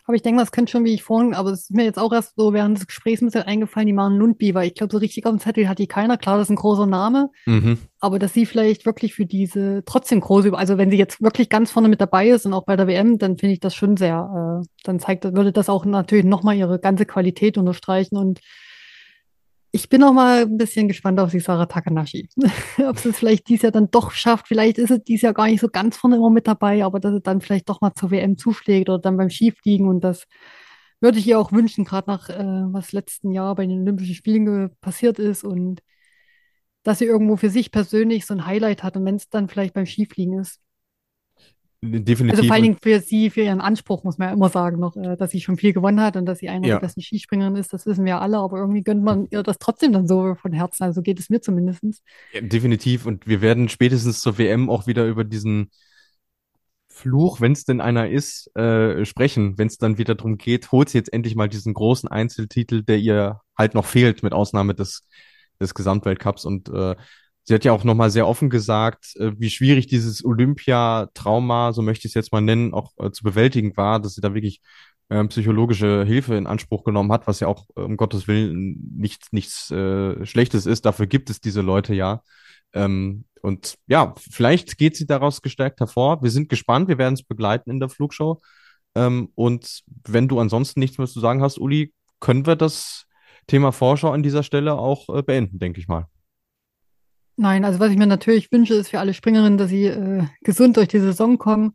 [0.05, 2.13] Aber ich denke, das könnte schon, wie ich vorhin, aber es ist mir jetzt auch
[2.13, 4.99] erst so während des Gesprächs ein bisschen eingefallen, die Maren Lundby, weil ich glaube, so
[4.99, 6.19] richtig auf dem Zettel hat die keiner.
[6.19, 7.79] Klar, das ist ein großer Name, mhm.
[8.01, 11.71] aber dass sie vielleicht wirklich für diese trotzdem große, also wenn sie jetzt wirklich ganz
[11.71, 14.61] vorne mit dabei ist und auch bei der WM, dann finde ich das schon sehr,
[14.61, 18.41] äh, dann zeigt, würde das auch natürlich nochmal ihre ganze Qualität unterstreichen und
[19.75, 22.29] ich bin auch mal ein bisschen gespannt auf die Sarah Takanashi.
[22.87, 24.49] Ob sie es vielleicht dieses Jahr dann doch schafft.
[24.49, 27.15] Vielleicht ist es dieses Jahr gar nicht so ganz vorne immer mit dabei, aber dass
[27.15, 29.89] sie dann vielleicht doch mal zur WM zuschlägt oder dann beim Skifliegen.
[29.89, 30.27] Und das
[31.01, 34.71] würde ich ihr auch wünschen, gerade nach äh, was letzten Jahr bei den Olympischen Spielen
[34.81, 35.83] passiert ist und
[36.83, 39.75] dass sie irgendwo für sich persönlich so ein Highlight hat und wenn es dann vielleicht
[39.75, 40.61] beim Skifliegen ist.
[41.85, 42.39] Definitiv.
[42.39, 44.97] Also vor allen Dingen für sie, für ihren Anspruch, muss man ja immer sagen, noch,
[44.97, 46.75] äh, dass sie schon viel gewonnen hat und dass sie eine ja.
[46.77, 49.93] der besten Skispringerinnen ist, das wissen wir alle, aber irgendwie gönnt man ihr das trotzdem
[49.93, 50.85] dann so von Herzen.
[50.85, 51.83] Also geht es mir zumindest.
[52.33, 53.05] Ja, definitiv.
[53.05, 55.71] Und wir werden spätestens zur WM auch wieder über diesen
[56.89, 60.89] Fluch, wenn es denn einer ist, äh, sprechen, wenn es dann wieder darum geht, holt
[60.89, 65.05] sie jetzt endlich mal diesen großen Einzeltitel, der ihr halt noch fehlt, mit Ausnahme des,
[65.61, 66.45] des Gesamtweltcups.
[66.45, 66.95] Und äh,
[67.45, 72.07] sie hat ja auch nochmal sehr offen gesagt, äh, wie schwierig dieses Olympia-Trauma, so möchte
[72.07, 74.61] ich es jetzt mal nennen, auch äh, zu bewältigen war, dass sie da wirklich
[75.09, 79.33] äh, psychologische Hilfe in Anspruch genommen hat, was ja auch äh, um Gottes Willen nichts,
[79.33, 80.85] nichts Schlechtes ist.
[80.85, 82.23] Dafür gibt es diese Leute ja.
[82.73, 86.23] Ähm, und ja, vielleicht geht sie daraus gestärkt hervor.
[86.23, 88.41] Wir sind gespannt, wir werden es begleiten in der Flugshow.
[88.95, 93.07] Ähm, und wenn du ansonsten nichts mehr zu sagen hast, Uli, können wir das
[93.49, 96.07] Thema Vorschau an dieser Stelle auch beenden, denke ich mal.
[97.37, 100.77] Nein, also was ich mir natürlich wünsche, ist für alle Springerinnen, dass sie äh, gesund
[100.77, 101.73] durch die Saison kommen,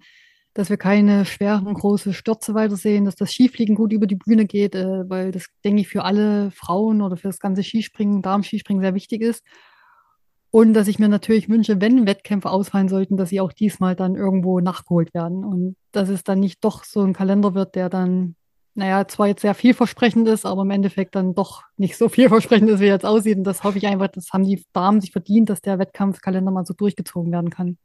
[0.54, 4.76] dass wir keine schweren, großen Stürze weitersehen, dass das Skifliegen gut über die Bühne geht,
[4.76, 8.94] äh, weil das, denke ich, für alle Frauen oder für das ganze Skispringen, Darmskispringen sehr
[8.94, 9.44] wichtig ist.
[10.50, 14.16] Und dass ich mir natürlich wünsche, wenn Wettkämpfe ausfallen sollten, dass sie auch diesmal dann
[14.16, 15.44] irgendwo nachgeholt werden.
[15.44, 18.36] Und dass es dann nicht doch so ein Kalender wird, der dann,
[18.78, 22.80] naja, zwar jetzt sehr vielversprechend ist, aber im Endeffekt dann doch nicht so vielversprechend ist,
[22.80, 23.38] wie jetzt aussieht.
[23.38, 26.66] Und das hoffe ich einfach, das haben die Damen sich verdient, dass der Wettkampfkalender mal
[26.66, 27.78] so durchgezogen werden kann.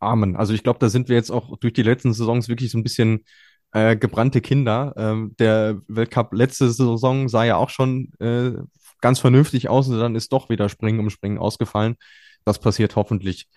[0.00, 0.36] Amen.
[0.36, 2.82] Also ich glaube, da sind wir jetzt auch durch die letzten Saisons wirklich so ein
[2.82, 3.24] bisschen
[3.72, 4.92] äh, gebrannte Kinder.
[4.96, 8.52] Ähm, der Weltcup letzte Saison sah ja auch schon äh,
[9.00, 11.96] ganz vernünftig aus und dann ist doch wieder Springen um Springen ausgefallen.
[12.44, 13.48] Das passiert hoffentlich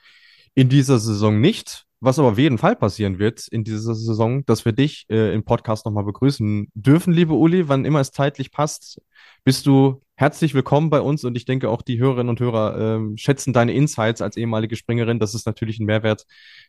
[0.56, 1.87] in dieser Saison nicht.
[2.00, 5.44] Was aber auf jeden Fall passieren wird in dieser Saison, dass wir dich äh, im
[5.44, 9.02] Podcast nochmal begrüßen dürfen, liebe Uli, wann immer es zeitlich passt.
[9.44, 13.18] Bist du herzlich willkommen bei uns und ich denke auch die Hörerinnen und Hörer äh,
[13.18, 15.18] schätzen deine Insights als ehemalige Springerin.
[15.18, 16.26] Das ist natürlich ein Mehrwert,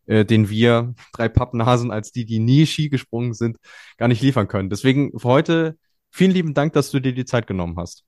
[0.07, 3.59] äh, den wir drei Pappnasen als die, die nie Ski gesprungen sind,
[3.99, 4.71] gar nicht liefern können.
[4.71, 5.77] Deswegen für heute
[6.11, 8.03] vielen lieben Dank, dass du dir die Zeit genommen hast.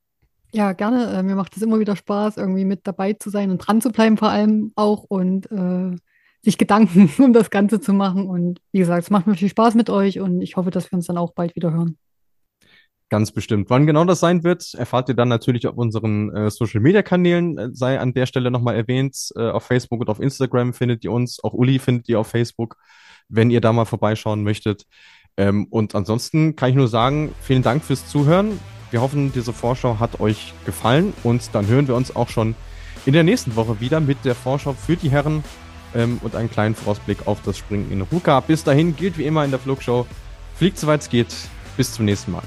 [0.53, 1.13] Ja, gerne.
[1.13, 3.91] Äh, mir macht es immer wieder Spaß, irgendwie mit dabei zu sein und dran zu
[3.91, 5.97] bleiben, vor allem auch und äh,
[6.43, 8.27] sich Gedanken um das Ganze zu machen.
[8.27, 10.97] Und wie gesagt, es macht mir viel Spaß mit euch und ich hoffe, dass wir
[10.97, 11.99] uns dann auch bald wieder hören.
[13.09, 13.71] Ganz bestimmt.
[13.71, 17.59] Wann genau das sein wird, erfahrt ihr dann natürlich auf unseren äh, Social Media Kanälen.
[17.59, 19.17] Äh, sei an der Stelle nochmal erwähnt.
[19.35, 21.43] Äh, auf Facebook und auf Instagram findet ihr uns.
[21.43, 22.77] Auch Uli findet ihr auf Facebook,
[23.29, 24.87] wenn ihr da mal vorbeischauen möchtet.
[25.37, 28.61] Ähm, und ansonsten kann ich nur sagen, vielen Dank fürs Zuhören.
[28.93, 32.55] Wir hoffen, diese Vorschau hat euch gefallen und dann hören wir uns auch schon
[33.07, 35.43] in der nächsten Woche wieder mit der Vorschau für die Herren
[35.95, 38.41] ähm, und einen kleinen Vorausblick auf das Springen in Ruka.
[38.41, 40.07] Bis dahin gilt wie immer in der Flugshow,
[40.57, 41.35] fliegt soweit es geht.
[41.77, 42.43] Bis zum nächsten Mal.